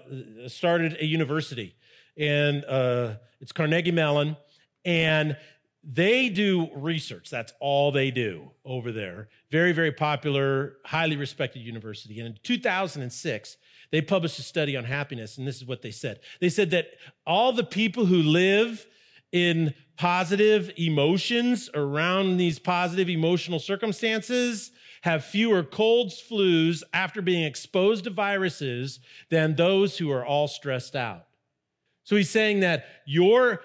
started 0.47 0.97
a 0.99 1.05
university, 1.05 1.75
and 2.17 2.63
uh, 2.65 3.15
it's 3.39 3.51
Carnegie 3.51 3.91
Mellon, 3.91 4.38
and 4.86 5.38
they 5.83 6.29
do 6.29 6.69
research. 6.75 7.29
That's 7.29 7.53
all 7.59 7.91
they 7.91 8.11
do 8.11 8.51
over 8.63 8.91
there. 8.91 9.29
Very, 9.49 9.71
very 9.71 9.91
popular, 9.91 10.77
highly 10.85 11.15
respected 11.15 11.61
university. 11.61 12.19
And 12.19 12.27
in 12.27 12.37
2006, 12.43 13.57
they 13.91 14.01
published 14.01 14.39
a 14.39 14.43
study 14.43 14.77
on 14.77 14.83
happiness, 14.83 15.37
and 15.37 15.47
this 15.47 15.57
is 15.57 15.65
what 15.65 15.81
they 15.81 15.91
said. 15.91 16.19
They 16.39 16.49
said 16.49 16.71
that 16.71 16.87
all 17.25 17.51
the 17.51 17.63
people 17.63 18.05
who 18.05 18.21
live 18.21 18.85
in 19.31 19.73
positive 19.97 20.71
emotions 20.77 21.69
around 21.73 22.37
these 22.37 22.59
positive 22.59 23.09
emotional 23.09 23.59
circumstances 23.59 24.71
have 25.01 25.25
fewer 25.25 25.63
colds, 25.63 26.21
flus 26.21 26.83
after 26.93 27.21
being 27.21 27.43
exposed 27.43 28.03
to 28.03 28.09
viruses 28.09 28.99
than 29.29 29.55
those 29.55 29.97
who 29.97 30.11
are 30.11 30.25
all 30.25 30.47
stressed 30.47 30.95
out. 30.95 31.25
So 32.03 32.15
he's 32.15 32.29
saying 32.29 32.59
that 32.61 32.85
your 33.05 33.61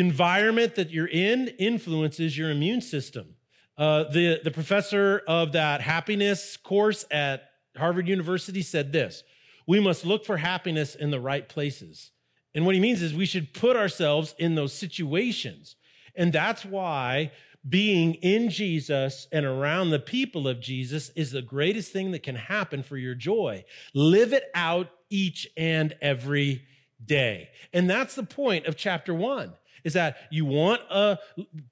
environment 0.00 0.74
that 0.74 0.90
you're 0.90 1.08
in 1.08 1.48
influences 1.58 2.36
your 2.36 2.50
immune 2.50 2.80
system. 2.80 3.34
Uh, 3.78 4.04
the, 4.04 4.40
the 4.42 4.50
professor 4.50 5.22
of 5.26 5.52
that 5.52 5.80
happiness 5.80 6.56
course 6.56 7.04
at 7.10 7.50
Harvard 7.76 8.08
University 8.08 8.62
said 8.62 8.92
this 8.92 9.22
We 9.66 9.80
must 9.80 10.06
look 10.06 10.24
for 10.24 10.36
happiness 10.36 10.94
in 10.94 11.10
the 11.10 11.20
right 11.20 11.48
places. 11.48 12.10
And 12.54 12.64
what 12.64 12.74
he 12.74 12.80
means 12.80 13.02
is 13.02 13.12
we 13.12 13.26
should 13.26 13.52
put 13.52 13.76
ourselves 13.76 14.34
in 14.38 14.54
those 14.54 14.72
situations. 14.72 15.76
And 16.14 16.32
that's 16.32 16.64
why 16.64 17.32
being 17.68 18.14
in 18.14 18.48
Jesus 18.48 19.28
and 19.30 19.44
around 19.44 19.90
the 19.90 19.98
people 19.98 20.48
of 20.48 20.60
Jesus 20.60 21.10
is 21.10 21.32
the 21.32 21.42
greatest 21.42 21.92
thing 21.92 22.12
that 22.12 22.22
can 22.22 22.36
happen 22.36 22.82
for 22.82 22.96
your 22.96 23.14
joy. 23.14 23.64
Live 23.92 24.32
it 24.32 24.44
out 24.54 24.88
each 25.10 25.46
and 25.56 25.94
every 26.00 26.62
day. 27.04 27.50
And 27.74 27.90
that's 27.90 28.14
the 28.14 28.22
point 28.22 28.66
of 28.66 28.76
chapter 28.76 29.12
one 29.12 29.52
is 29.84 29.94
that 29.94 30.16
you 30.30 30.44
want 30.44 30.80
uh, 30.90 31.16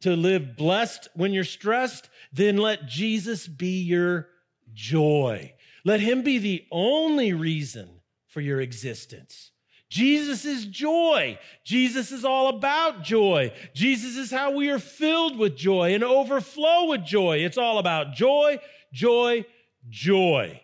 to 0.00 0.16
live 0.16 0.56
blessed 0.56 1.08
when 1.14 1.32
you're 1.32 1.44
stressed, 1.44 2.08
then 2.32 2.56
let 2.56 2.86
Jesus 2.86 3.46
be 3.46 3.82
your 3.82 4.28
joy. 4.72 5.54
Let 5.84 6.00
him 6.00 6.22
be 6.22 6.38
the 6.38 6.64
only 6.70 7.32
reason 7.32 8.00
for 8.26 8.40
your 8.40 8.60
existence. 8.60 9.50
Jesus 9.90 10.44
is 10.44 10.64
joy. 10.66 11.38
Jesus 11.64 12.10
is 12.10 12.24
all 12.24 12.48
about 12.48 13.02
joy. 13.02 13.52
Jesus 13.74 14.16
is 14.16 14.30
how 14.30 14.50
we 14.50 14.70
are 14.70 14.78
filled 14.80 15.38
with 15.38 15.56
joy 15.56 15.94
and 15.94 16.02
overflow 16.02 16.88
with 16.88 17.04
joy. 17.04 17.38
It's 17.38 17.58
all 17.58 17.78
about 17.78 18.12
joy, 18.14 18.58
joy, 18.92 19.44
joy. 19.88 20.60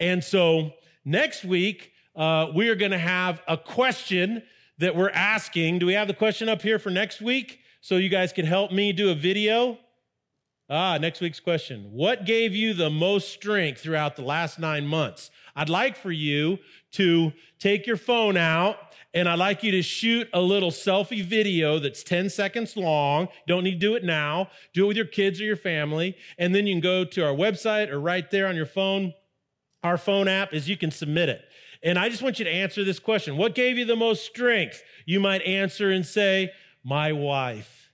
And 0.00 0.24
so 0.24 0.72
next 1.04 1.44
week, 1.44 1.92
uh, 2.16 2.48
we 2.54 2.70
are 2.70 2.74
going 2.74 2.90
to 2.90 2.98
have 2.98 3.40
a 3.46 3.56
question 3.56 4.42
that 4.82 4.96
we're 4.96 5.10
asking. 5.10 5.78
Do 5.78 5.86
we 5.86 5.92
have 5.92 6.08
the 6.08 6.14
question 6.14 6.48
up 6.48 6.60
here 6.60 6.76
for 6.76 6.90
next 6.90 7.20
week 7.20 7.60
so 7.80 7.96
you 7.96 8.08
guys 8.08 8.32
can 8.32 8.44
help 8.44 8.72
me 8.72 8.92
do 8.92 9.10
a 9.10 9.14
video? 9.14 9.78
Ah, 10.68 10.98
next 10.98 11.20
week's 11.20 11.38
question. 11.38 11.88
What 11.92 12.24
gave 12.24 12.52
you 12.52 12.74
the 12.74 12.90
most 12.90 13.28
strength 13.28 13.80
throughout 13.80 14.16
the 14.16 14.22
last 14.22 14.58
nine 14.58 14.84
months? 14.84 15.30
I'd 15.54 15.68
like 15.68 15.96
for 15.96 16.10
you 16.10 16.58
to 16.92 17.32
take 17.60 17.86
your 17.86 17.96
phone 17.96 18.36
out 18.36 18.76
and 19.14 19.28
I'd 19.28 19.38
like 19.38 19.62
you 19.62 19.70
to 19.70 19.82
shoot 19.82 20.28
a 20.32 20.40
little 20.40 20.72
selfie 20.72 21.22
video 21.22 21.78
that's 21.78 22.02
10 22.02 22.28
seconds 22.28 22.76
long. 22.76 23.28
Don't 23.46 23.62
need 23.62 23.74
to 23.74 23.78
do 23.78 23.94
it 23.94 24.02
now. 24.02 24.48
Do 24.74 24.86
it 24.86 24.88
with 24.88 24.96
your 24.96 25.06
kids 25.06 25.40
or 25.40 25.44
your 25.44 25.54
family. 25.54 26.16
And 26.38 26.52
then 26.52 26.66
you 26.66 26.74
can 26.74 26.80
go 26.80 27.04
to 27.04 27.24
our 27.24 27.34
website 27.34 27.88
or 27.88 28.00
right 28.00 28.28
there 28.32 28.48
on 28.48 28.56
your 28.56 28.66
phone. 28.66 29.14
Our 29.84 29.98
phone 29.98 30.26
app 30.26 30.52
is 30.52 30.68
you 30.68 30.76
can 30.76 30.90
submit 30.90 31.28
it. 31.28 31.44
And 31.82 31.98
I 31.98 32.08
just 32.08 32.22
want 32.22 32.38
you 32.38 32.44
to 32.44 32.50
answer 32.50 32.84
this 32.84 32.98
question 32.98 33.36
What 33.36 33.54
gave 33.54 33.78
you 33.78 33.84
the 33.84 33.96
most 33.96 34.24
strength? 34.24 34.82
You 35.04 35.20
might 35.20 35.42
answer 35.42 35.90
and 35.90 36.06
say, 36.06 36.52
My 36.84 37.12
wife. 37.12 37.90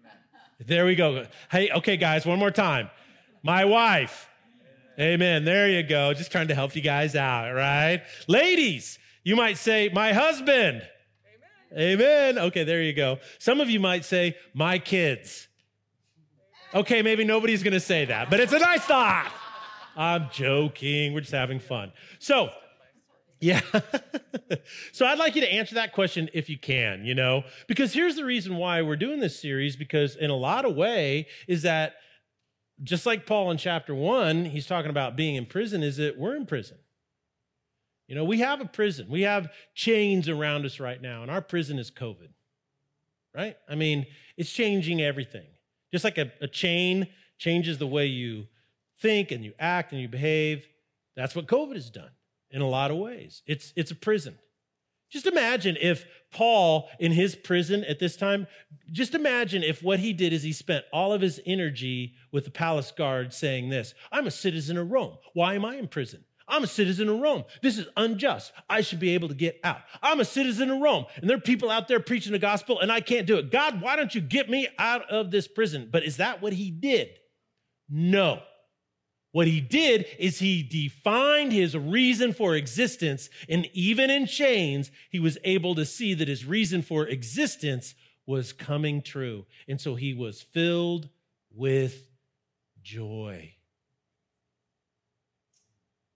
Amen. 0.00 0.66
There 0.66 0.86
we 0.86 0.94
go. 0.94 1.26
Hey, 1.50 1.70
okay, 1.70 1.96
guys, 1.96 2.26
one 2.26 2.38
more 2.38 2.50
time. 2.50 2.90
My 3.42 3.64
wife. 3.64 4.28
Amen. 4.98 5.12
Amen. 5.14 5.44
There 5.44 5.68
you 5.68 5.82
go. 5.82 6.12
Just 6.14 6.32
trying 6.32 6.48
to 6.48 6.54
help 6.54 6.74
you 6.74 6.82
guys 6.82 7.14
out, 7.14 7.52
right? 7.52 8.02
Ladies, 8.26 8.98
you 9.24 9.36
might 9.36 9.56
say, 9.56 9.90
My 9.92 10.12
husband. 10.12 10.82
Amen. 11.72 12.00
Amen. 12.00 12.38
Okay, 12.38 12.64
there 12.64 12.82
you 12.82 12.92
go. 12.92 13.18
Some 13.38 13.60
of 13.60 13.70
you 13.70 13.78
might 13.78 14.04
say, 14.04 14.36
My 14.52 14.78
kids. 14.78 15.48
Okay, 16.74 17.02
maybe 17.02 17.22
nobody's 17.22 17.62
going 17.62 17.74
to 17.74 17.80
say 17.80 18.06
that, 18.06 18.30
but 18.30 18.40
it's 18.40 18.52
a 18.52 18.58
nice 18.58 18.80
thought. 18.80 19.30
I'm 19.96 20.28
joking. 20.32 21.12
We're 21.12 21.20
just 21.20 21.32
having 21.32 21.60
fun. 21.60 21.92
So, 22.18 22.50
yeah. 23.42 23.60
so 24.92 25.04
I'd 25.04 25.18
like 25.18 25.34
you 25.34 25.40
to 25.40 25.52
answer 25.52 25.74
that 25.74 25.92
question 25.92 26.30
if 26.32 26.48
you 26.48 26.56
can, 26.56 27.04
you 27.04 27.14
know, 27.14 27.42
because 27.66 27.92
here's 27.92 28.14
the 28.14 28.24
reason 28.24 28.56
why 28.56 28.82
we're 28.82 28.96
doing 28.96 29.18
this 29.18 29.38
series 29.38 29.74
because 29.74 30.14
in 30.14 30.30
a 30.30 30.36
lot 30.36 30.64
of 30.64 30.76
way 30.76 31.26
is 31.48 31.62
that 31.62 31.94
just 32.84 33.04
like 33.04 33.26
Paul 33.26 33.50
in 33.50 33.58
chapter 33.58 33.94
1, 33.94 34.44
he's 34.46 34.66
talking 34.66 34.90
about 34.90 35.16
being 35.16 35.34
in 35.34 35.46
prison 35.46 35.82
is 35.82 35.96
that 35.96 36.16
we're 36.16 36.36
in 36.36 36.46
prison. 36.46 36.78
You 38.06 38.14
know, 38.14 38.24
we 38.24 38.38
have 38.38 38.60
a 38.60 38.64
prison. 38.64 39.08
We 39.08 39.22
have 39.22 39.50
chains 39.74 40.28
around 40.28 40.64
us 40.64 40.78
right 40.78 41.02
now 41.02 41.22
and 41.22 41.30
our 41.30 41.42
prison 41.42 41.80
is 41.80 41.90
COVID. 41.90 42.28
Right? 43.34 43.56
I 43.68 43.74
mean, 43.74 44.06
it's 44.36 44.52
changing 44.52 45.02
everything. 45.02 45.46
Just 45.90 46.04
like 46.04 46.18
a, 46.18 46.30
a 46.40 46.46
chain 46.46 47.08
changes 47.38 47.78
the 47.78 47.86
way 47.88 48.06
you 48.06 48.46
think 49.02 49.30
and 49.30 49.44
you 49.44 49.52
act 49.58 49.92
and 49.92 50.00
you 50.00 50.08
behave. 50.08 50.66
That's 51.16 51.34
what 51.34 51.46
COVID 51.46 51.74
has 51.74 51.90
done 51.90 52.10
in 52.50 52.62
a 52.62 52.68
lot 52.68 52.90
of 52.90 52.96
ways. 52.96 53.42
It's, 53.46 53.72
it's 53.76 53.90
a 53.90 53.96
prison. 53.96 54.38
Just 55.10 55.26
imagine 55.26 55.76
if 55.78 56.06
Paul, 56.30 56.88
in 56.98 57.12
his 57.12 57.34
prison 57.34 57.84
at 57.84 57.98
this 57.98 58.16
time, 58.16 58.46
just 58.90 59.14
imagine 59.14 59.62
if 59.62 59.82
what 59.82 59.98
he 59.98 60.14
did 60.14 60.32
is 60.32 60.42
he 60.42 60.54
spent 60.54 60.86
all 60.90 61.12
of 61.12 61.20
his 61.20 61.38
energy 61.44 62.14
with 62.32 62.46
the 62.46 62.50
palace 62.50 62.90
guard 62.90 63.34
saying 63.34 63.68
this 63.68 63.92
I'm 64.10 64.26
a 64.26 64.30
citizen 64.30 64.78
of 64.78 64.90
Rome. 64.90 65.18
Why 65.34 65.52
am 65.52 65.66
I 65.66 65.76
in 65.76 65.88
prison? 65.88 66.24
I'm 66.48 66.64
a 66.64 66.68
citizen 66.68 67.10
of 67.10 67.20
Rome. 67.20 67.44
This 67.60 67.76
is 67.76 67.86
unjust. 67.96 68.52
I 68.70 68.80
should 68.80 69.00
be 69.00 69.14
able 69.14 69.28
to 69.28 69.34
get 69.34 69.60
out. 69.62 69.80
I'm 70.02 70.20
a 70.20 70.24
citizen 70.24 70.70
of 70.70 70.80
Rome, 70.80 71.04
and 71.16 71.28
there 71.28 71.36
are 71.36 71.40
people 71.40 71.70
out 71.70 71.88
there 71.88 72.00
preaching 72.00 72.32
the 72.32 72.38
gospel, 72.38 72.80
and 72.80 72.90
I 72.90 73.00
can't 73.00 73.26
do 73.26 73.36
it. 73.36 73.50
God, 73.50 73.82
why 73.82 73.96
don't 73.96 74.14
you 74.14 74.20
get 74.22 74.48
me 74.48 74.66
out 74.78 75.10
of 75.10 75.30
this 75.30 75.46
prison? 75.46 75.88
But 75.92 76.04
is 76.04 76.16
that 76.16 76.40
what 76.40 76.54
he 76.54 76.70
did? 76.70 77.10
No. 77.88 78.40
What 79.32 79.46
he 79.46 79.62
did 79.62 80.06
is 80.18 80.38
he 80.38 80.62
defined 80.62 81.52
his 81.52 81.76
reason 81.76 82.34
for 82.34 82.54
existence, 82.54 83.30
and 83.48 83.66
even 83.72 84.10
in 84.10 84.26
chains, 84.26 84.90
he 85.10 85.18
was 85.18 85.38
able 85.42 85.74
to 85.74 85.86
see 85.86 86.12
that 86.14 86.28
his 86.28 86.44
reason 86.44 86.82
for 86.82 87.06
existence 87.06 87.94
was 88.26 88.52
coming 88.52 89.00
true. 89.02 89.46
And 89.66 89.80
so 89.80 89.94
he 89.94 90.12
was 90.12 90.42
filled 90.42 91.08
with 91.50 92.08
joy. 92.82 93.54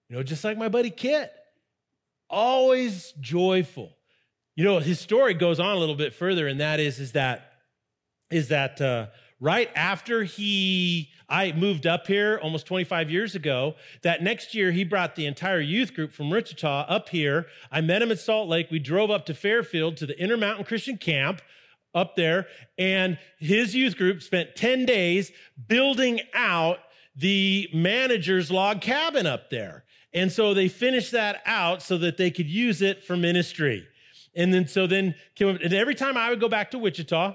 You 0.08 0.16
know, 0.16 0.22
just 0.22 0.44
like 0.44 0.58
my 0.58 0.68
buddy 0.68 0.90
Kit, 0.90 1.32
always 2.28 3.12
joyful. 3.18 3.96
You 4.54 4.64
know, 4.64 4.78
his 4.78 5.00
story 5.00 5.34
goes 5.34 5.58
on 5.58 5.74
a 5.74 5.80
little 5.80 5.94
bit 5.94 6.14
further, 6.14 6.46
and 6.46 6.60
that 6.60 6.80
is, 6.80 7.00
is 7.00 7.12
that, 7.12 7.52
is 8.30 8.48
that 8.48 8.80
uh, 8.80 9.06
right 9.40 9.70
after 9.74 10.24
he 10.24 11.10
I 11.28 11.52
moved 11.52 11.86
up 11.86 12.06
here 12.06 12.38
almost 12.42 12.66
25 12.66 13.10
years 13.10 13.34
ago. 13.34 13.74
That 14.02 14.22
next 14.22 14.54
year, 14.54 14.70
he 14.70 14.84
brought 14.84 15.16
the 15.16 15.26
entire 15.26 15.60
youth 15.60 15.94
group 15.94 16.12
from 16.12 16.30
Wichita 16.30 16.86
up 16.88 17.08
here. 17.08 17.46
I 17.70 17.80
met 17.80 18.00
him 18.00 18.12
at 18.12 18.20
Salt 18.20 18.48
Lake. 18.48 18.70
We 18.70 18.78
drove 18.78 19.10
up 19.10 19.26
to 19.26 19.34
Fairfield 19.34 19.96
to 19.98 20.06
the 20.06 20.18
Intermountain 20.20 20.64
Christian 20.64 20.98
Camp 20.98 21.42
up 21.94 22.14
there, 22.14 22.46
and 22.78 23.18
his 23.38 23.74
youth 23.74 23.96
group 23.96 24.22
spent 24.22 24.54
10 24.54 24.84
days 24.84 25.32
building 25.66 26.20
out 26.34 26.78
the 27.16 27.68
manager's 27.72 28.50
log 28.50 28.82
cabin 28.82 29.26
up 29.26 29.50
there. 29.50 29.84
And 30.12 30.30
so 30.30 30.54
they 30.54 30.68
finished 30.68 31.12
that 31.12 31.42
out 31.46 31.82
so 31.82 31.98
that 31.98 32.18
they 32.18 32.30
could 32.30 32.48
use 32.48 32.82
it 32.82 33.02
for 33.02 33.16
ministry. 33.16 33.88
And 34.34 34.52
then, 34.52 34.68
so 34.68 34.86
then, 34.86 35.14
and 35.40 35.72
every 35.72 35.94
time 35.94 36.16
I 36.16 36.28
would 36.28 36.40
go 36.40 36.48
back 36.48 36.70
to 36.72 36.78
Wichita, 36.78 37.34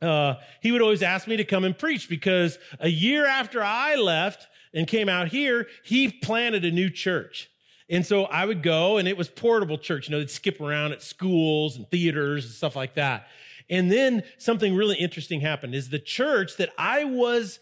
uh, 0.00 0.34
he 0.60 0.72
would 0.72 0.82
always 0.82 1.02
ask 1.02 1.26
me 1.26 1.36
to 1.36 1.44
come 1.44 1.64
and 1.64 1.76
preach 1.76 2.08
because 2.08 2.58
a 2.80 2.88
year 2.88 3.26
after 3.26 3.62
I 3.62 3.96
left 3.96 4.46
and 4.72 4.86
came 4.86 5.08
out 5.08 5.28
here, 5.28 5.66
he 5.84 6.10
planted 6.10 6.64
a 6.64 6.70
new 6.70 6.90
church. 6.90 7.50
And 7.90 8.04
so 8.04 8.24
I 8.24 8.44
would 8.44 8.62
go, 8.62 8.98
and 8.98 9.08
it 9.08 9.16
was 9.16 9.28
portable 9.28 9.78
church. 9.78 10.08
You 10.08 10.12
know, 10.12 10.18
they'd 10.18 10.30
skip 10.30 10.60
around 10.60 10.92
at 10.92 11.02
schools 11.02 11.76
and 11.76 11.88
theaters 11.90 12.44
and 12.44 12.54
stuff 12.54 12.76
like 12.76 12.94
that. 12.94 13.28
And 13.70 13.90
then 13.90 14.22
something 14.38 14.74
really 14.74 14.96
interesting 14.96 15.40
happened 15.40 15.74
is 15.74 15.88
the 15.88 15.98
church 15.98 16.56
that 16.58 16.70
I 16.78 17.04
was 17.04 17.60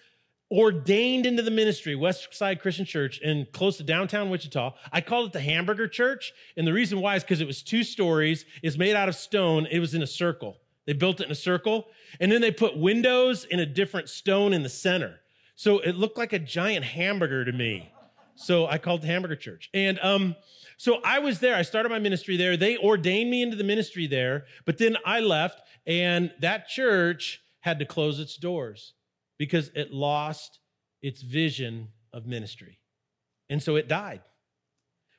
ordained 0.50 1.26
into 1.26 1.42
the 1.42 1.50
ministry, 1.50 1.96
West 1.96 2.32
Side 2.32 2.60
Christian 2.60 2.84
Church, 2.84 3.18
in 3.20 3.46
close 3.52 3.76
to 3.78 3.82
downtown 3.82 4.30
Wichita. 4.30 4.74
I 4.92 5.00
called 5.00 5.28
it 5.28 5.32
the 5.32 5.40
Hamburger 5.40 5.88
Church. 5.88 6.32
And 6.56 6.66
the 6.66 6.72
reason 6.72 7.00
why 7.00 7.16
is 7.16 7.22
because 7.22 7.40
it 7.40 7.46
was 7.46 7.62
two 7.62 7.82
stories, 7.82 8.44
it's 8.62 8.76
made 8.76 8.94
out 8.94 9.08
of 9.08 9.16
stone, 9.16 9.66
it 9.70 9.80
was 9.80 9.94
in 9.94 10.02
a 10.02 10.06
circle. 10.06 10.58
They 10.86 10.92
built 10.92 11.20
it 11.20 11.24
in 11.24 11.32
a 11.32 11.36
circle, 11.36 11.88
and 12.20 12.30
then 12.30 12.40
they 12.40 12.52
put 12.52 12.76
windows 12.76 13.44
in 13.44 13.60
a 13.60 13.66
different 13.66 14.08
stone 14.08 14.52
in 14.52 14.62
the 14.62 14.68
center. 14.68 15.20
So 15.56 15.80
it 15.80 15.96
looked 15.96 16.18
like 16.18 16.32
a 16.32 16.38
giant 16.38 16.84
hamburger 16.84 17.44
to 17.44 17.52
me. 17.52 17.90
So 18.36 18.66
I 18.66 18.78
called 18.78 19.04
Hamburger 19.04 19.36
Church. 19.36 19.70
And 19.72 19.98
um, 20.02 20.36
so 20.76 21.00
I 21.02 21.18
was 21.18 21.40
there. 21.40 21.54
I 21.54 21.62
started 21.62 21.88
my 21.88 21.98
ministry 21.98 22.36
there. 22.36 22.56
They 22.56 22.76
ordained 22.76 23.30
me 23.30 23.42
into 23.42 23.56
the 23.56 23.64
ministry 23.64 24.06
there, 24.06 24.44
but 24.64 24.78
then 24.78 24.96
I 25.04 25.20
left, 25.20 25.62
and 25.86 26.32
that 26.40 26.68
church 26.68 27.40
had 27.60 27.78
to 27.78 27.84
close 27.86 28.20
its 28.20 28.36
doors 28.36 28.92
because 29.38 29.70
it 29.74 29.92
lost 29.92 30.60
its 31.02 31.22
vision 31.22 31.88
of 32.12 32.26
ministry. 32.26 32.78
And 33.48 33.62
so 33.62 33.76
it 33.76 33.88
died. 33.88 34.22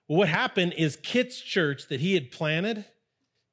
Well, 0.07 0.19
what 0.19 0.29
happened 0.29 0.73
is 0.77 0.95
Kit's 0.95 1.41
church 1.41 1.87
that 1.89 1.99
he 1.99 2.13
had 2.13 2.31
planted, 2.31 2.85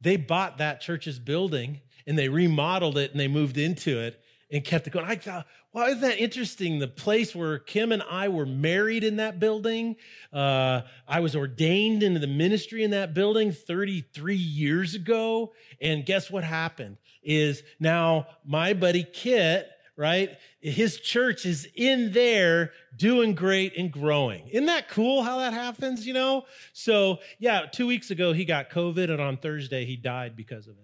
they 0.01 0.17
bought 0.17 0.59
that 0.59 0.81
church's 0.81 1.19
building 1.19 1.81
and 2.07 2.19
they 2.19 2.29
remodeled 2.29 2.99
it 2.99 3.11
and 3.11 3.21
they 3.21 3.29
moved 3.29 3.59
into 3.59 4.01
it 4.01 4.21
and 4.51 4.65
kept 4.65 4.87
it 4.87 4.91
going. 4.91 5.07
I 5.07 5.17
thought, 5.17 5.47
well, 5.73 5.89
isn't 5.89 6.01
that 6.03 6.19
interesting? 6.19 6.79
The 6.79 6.87
place 6.87 7.35
where 7.35 7.59
Kim 7.59 7.91
and 7.91 8.03
I 8.09 8.29
were 8.29 8.47
married 8.47 9.03
in 9.03 9.17
that 9.17 9.41
building. 9.41 9.97
Uh, 10.33 10.83
I 11.09 11.21
was 11.21 11.35
ordained 11.35 12.05
into 12.05 12.21
the 12.21 12.29
ministry 12.29 12.85
in 12.85 12.93
that 12.93 13.15
building 13.15 13.53
33 13.53 14.37
years 14.37 14.95
ago. 14.95 15.53
And 15.81 16.07
guess 16.07 16.31
what 16.31 16.45
happened? 16.45 16.99
Is 17.23 17.63
now 17.81 18.29
my 18.45 18.75
buddy 18.75 19.03
Kit, 19.03 19.69
right? 19.97 20.31
His 20.61 21.01
church 21.01 21.47
is 21.47 21.67
in 21.75 22.13
there 22.13 22.73
doing 22.97 23.35
great 23.35 23.77
and 23.77 23.91
growing. 23.91 24.47
Isn't 24.49 24.67
that 24.67 24.89
cool 24.89 25.23
how 25.23 25.39
that 25.39 25.53
happens, 25.53 26.07
you 26.07 26.13
know? 26.13 26.45
So, 26.73 27.19
yeah, 27.39 27.63
two 27.73 27.87
weeks 27.87 28.11
ago 28.11 28.33
he 28.33 28.45
got 28.45 28.71
COVID, 28.71 29.11
and 29.11 29.21
on 29.21 29.39
Thursday 29.39 29.85
he 29.85 29.97
died 29.97 30.37
because 30.37 30.69
of 30.69 30.77
it. 30.77 30.84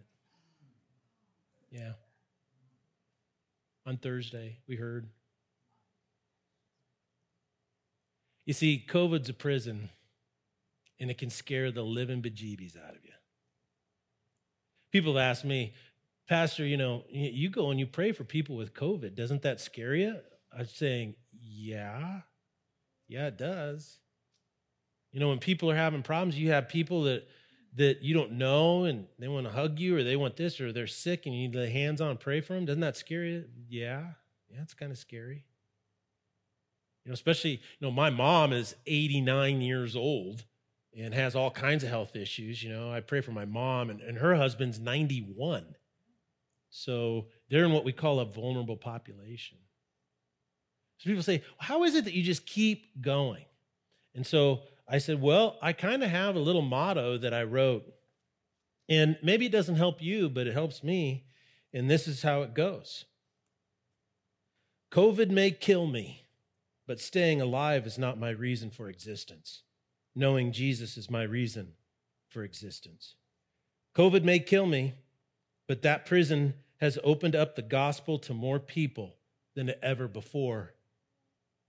Yeah. 1.71 1.93
On 3.87 3.97
Thursday, 3.97 4.59
we 4.69 4.77
heard. 4.77 5.09
You 8.47 8.53
see, 8.53 8.85
COVID's 8.89 9.29
a 9.29 9.35
prison, 9.35 9.91
and 10.99 11.11
it 11.11 11.19
can 11.19 11.31
scare 11.31 11.71
the 11.71 11.83
living 11.83 12.21
bejeebies 12.21 12.77
out 12.77 12.97
of 12.97 13.05
you. 13.05 13.13
People 14.93 15.17
have 15.17 15.23
asked 15.23 15.45
me, 15.45 15.75
Pastor, 16.29 16.65
you 16.65 16.77
know, 16.77 17.05
you 17.11 17.49
go 17.49 17.71
and 17.71 17.79
you 17.79 17.87
pray 17.87 18.13
for 18.13 18.25
people 18.25 18.57
with 18.57 18.75
COVID. 18.75 19.15
Doesn't 19.15 19.43
that 19.43 19.61
scare 19.61 19.95
you? 19.95 20.17
I'm 20.57 20.67
saying, 20.67 21.15
yeah. 21.41 22.21
Yeah, 23.09 23.27
it 23.29 23.39
does. 23.39 23.99
You 25.13 25.21
know, 25.21 25.29
when 25.29 25.39
people 25.39 25.71
are 25.71 25.77
having 25.77 26.03
problems, 26.03 26.39
you 26.39 26.51
have 26.51 26.69
people 26.69 27.05
that 27.05 27.27
that 27.77 28.03
you 28.03 28.15
don't 28.15 28.33
know 28.33 28.85
and 28.85 29.07
they 29.19 29.29
want 29.29 29.47
to 29.47 29.53
hug 29.53 29.79
you 29.79 29.97
or 29.97 30.03
they 30.03 30.17
want 30.17 30.37
this 30.37 30.61
or 30.61 30.73
they're 30.73 30.87
sick 30.87 31.27
and 31.27 31.35
you 31.35 31.43
need 31.43 31.53
to 31.53 31.61
lay 31.61 31.71
hands 31.71 32.01
on 32.01 32.11
and 32.11 32.21
pray 32.21 32.41
for 32.41 32.55
them. 32.55 32.65
Doesn't 32.65 32.81
that 32.81 32.97
scare 32.97 33.25
you? 33.25 33.45
Yeah. 33.69 34.05
Yeah, 34.51 34.63
it's 34.63 34.75
kind 34.75 34.91
of 34.91 34.99
scary. 34.99 35.45
You 37.05 37.11
know, 37.11 37.15
especially, 37.15 37.53
you 37.53 37.59
know, 37.81 37.91
my 37.91 38.11
mom 38.11 38.53
is 38.53 38.75
89 38.87 39.61
years 39.61 39.95
old 39.95 40.45
and 40.97 41.15
has 41.15 41.37
all 41.37 41.51
kinds 41.51 41.85
of 41.85 41.91
health 41.91 42.17
issues. 42.17 42.63
You 42.63 42.71
know, 42.71 42.93
I 42.93 43.01
pray 43.01 43.21
for 43.21 43.31
my 43.31 43.45
mom 43.45 43.91
and, 43.91 44.01
and 44.01 44.19
her 44.19 44.35
husband's 44.35 44.81
91. 44.81 45.77
So 46.71 47.27
they're 47.49 47.65
in 47.65 47.73
what 47.73 47.85
we 47.85 47.93
call 47.93 48.21
a 48.21 48.25
vulnerable 48.25 48.77
population. 48.77 49.59
So 50.99 51.09
people 51.09 51.23
say, 51.23 51.43
how 51.59 51.85
is 51.85 51.95
it 51.95 52.05
that 52.05 52.13
you 52.13 52.23
just 52.23 52.47
keep 52.47 53.01
going? 53.01 53.45
And 54.15 54.27
so 54.27 54.63
I 54.91 54.99
said, 54.99 55.23
Well, 55.23 55.57
I 55.63 55.73
kind 55.73 56.03
of 56.03 56.11
have 56.11 56.35
a 56.35 56.41
little 56.41 56.63
motto 56.63 57.17
that 57.19 57.33
I 57.33 57.45
wrote. 57.45 57.87
And 58.89 59.17
maybe 59.23 59.47
it 59.47 59.53
doesn't 59.53 59.77
help 59.77 60.03
you, 60.03 60.29
but 60.29 60.49
it 60.49 60.53
helps 60.53 60.83
me. 60.83 61.25
And 61.73 61.89
this 61.89 62.09
is 62.09 62.23
how 62.23 62.43
it 62.43 62.55
goes 62.55 63.05
COVID 64.91 65.31
may 65.31 65.53
kill 65.53 65.87
me, 65.87 66.27
but 66.87 67.01
staying 67.01 67.41
alive 67.41 67.87
is 67.87 67.97
not 67.97 68.19
my 68.19 68.31
reason 68.31 68.71
for 68.71 68.89
existence. 68.89 69.63
Knowing 70.17 70.51
Jesus 70.51 70.97
is 70.97 71.09
my 71.09 71.23
reason 71.23 71.75
for 72.29 72.43
existence. 72.43 73.15
COVID 73.95 74.25
may 74.25 74.41
kill 74.41 74.67
me, 74.67 74.95
but 75.69 75.83
that 75.83 76.05
prison 76.05 76.55
has 76.79 76.99
opened 77.05 77.37
up 77.37 77.55
the 77.55 77.63
gospel 77.63 78.19
to 78.19 78.35
more 78.35 78.59
people 78.59 79.15
than 79.55 79.73
ever 79.83 80.09
before. 80.09 80.75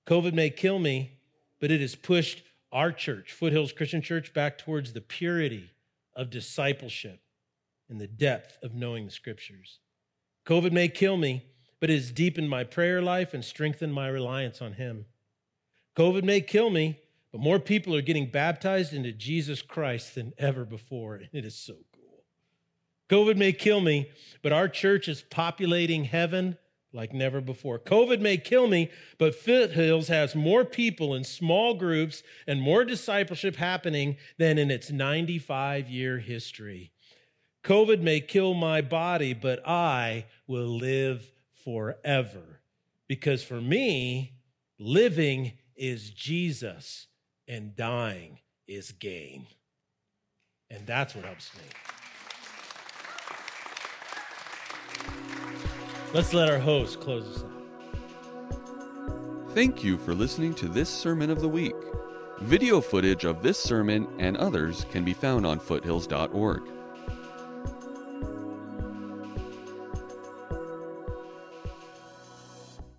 COVID 0.07 0.34
may 0.34 0.49
kill 0.49 0.80
me, 0.80 1.19
but 1.59 1.69
it 1.69 1.82
has 1.82 1.95
pushed 1.95 2.41
our 2.72 2.91
church, 2.91 3.32
Foothills 3.32 3.72
Christian 3.72 4.01
Church, 4.01 4.34
back 4.34 4.57
towards 4.57 4.93
the 4.93 5.01
purity 5.01 5.72
of 6.15 6.30
discipleship 6.30 7.22
and 7.89 7.99
the 7.99 8.07
depth 8.07 8.57
of 8.63 8.74
knowing 8.74 9.05
the 9.05 9.11
scriptures. 9.11 9.80
COVID 10.45 10.72
may 10.72 10.88
kill 10.88 11.17
me, 11.17 11.45
but 11.80 11.89
it 11.89 11.95
has 11.95 12.11
deepened 12.11 12.49
my 12.49 12.63
prayer 12.63 13.01
life 13.01 13.34
and 13.34 13.43
strengthened 13.43 13.93
my 13.93 14.07
reliance 14.07 14.61
on 14.61 14.74
Him. 14.74 15.05
COVID 15.95 16.24
may 16.24 16.41
kill 16.41 16.69
me, 16.69 16.99
but 17.32 17.41
more 17.41 17.59
people 17.59 17.95
are 17.95 18.01
getting 18.01 18.30
baptized 18.30 18.93
into 18.93 19.11
Jesus 19.11 19.61
Christ 19.61 20.15
than 20.15 20.34
ever 20.38 20.65
before, 20.65 21.15
and 21.15 21.30
it 21.34 21.45
is 21.45 21.55
so 21.55 21.76
cool. 21.93 22.24
COVID 23.09 23.36
may 23.38 23.51
kill 23.51 23.82
me, 23.82 24.09
but 24.41 24.53
our 24.53 24.69
church 24.69 25.07
is 25.07 25.22
populating 25.22 26.05
heaven 26.05 26.57
like 26.94 27.14
never 27.14 27.42
before. 27.42 27.80
COVID 27.80 28.20
may 28.20 28.38
kill 28.38 28.68
me, 28.68 28.89
but 29.18 29.36
Foothills 29.36 30.10
has 30.10 30.36
more 30.36 30.66
people 30.66 31.16
in 31.16 31.24
small 31.24 31.74
groups 31.74 32.24
and 32.46 32.62
more 32.62 32.84
discipleship 32.84 33.56
happening 33.56 34.18
than 34.38 34.58
in 34.58 34.70
its 34.70 34.92
95 34.92 35.89
year 35.89 36.20
history. 36.20 36.92
COVID 37.64 38.02
may 38.02 38.20
kill 38.20 38.54
my 38.54 38.82
body, 38.82 39.34
but 39.34 39.66
I 39.68 40.26
will 40.48 40.78
live 40.78 41.32
forever. 41.64 42.62
Because 43.08 43.44
for 43.44 43.62
me, 43.62 44.34
living 44.80 45.54
is 45.76 46.10
Jesus 46.10 47.08
and 47.48 47.76
dying 47.76 48.39
is 48.68 48.92
gain. 48.92 49.46
And 50.70 50.88
that's 50.88 51.14
what 51.14 51.26
helps 51.26 51.52
me. 51.56 51.64
Let's 56.14 56.34
let 56.34 56.49
our 56.49 56.59
host 56.59 56.99
close 56.99 57.26
us 57.38 57.43
out. 57.43 57.51
Thank 59.53 59.82
you 59.82 59.97
for 59.97 60.14
listening 60.14 60.53
to 60.55 60.68
this 60.68 60.89
Sermon 60.89 61.30
of 61.30 61.39
the 61.39 61.47
Week. 61.47 61.76
Video 62.39 62.82
footage 62.82 63.24
of 63.24 63.41
this 63.41 63.57
sermon 63.57 64.07
and 64.20 64.36
others 64.36 64.86
can 64.91 65.05
be 65.05 65.14
found 65.14 65.45
on 65.45 65.57
foothills.org. 65.57 66.64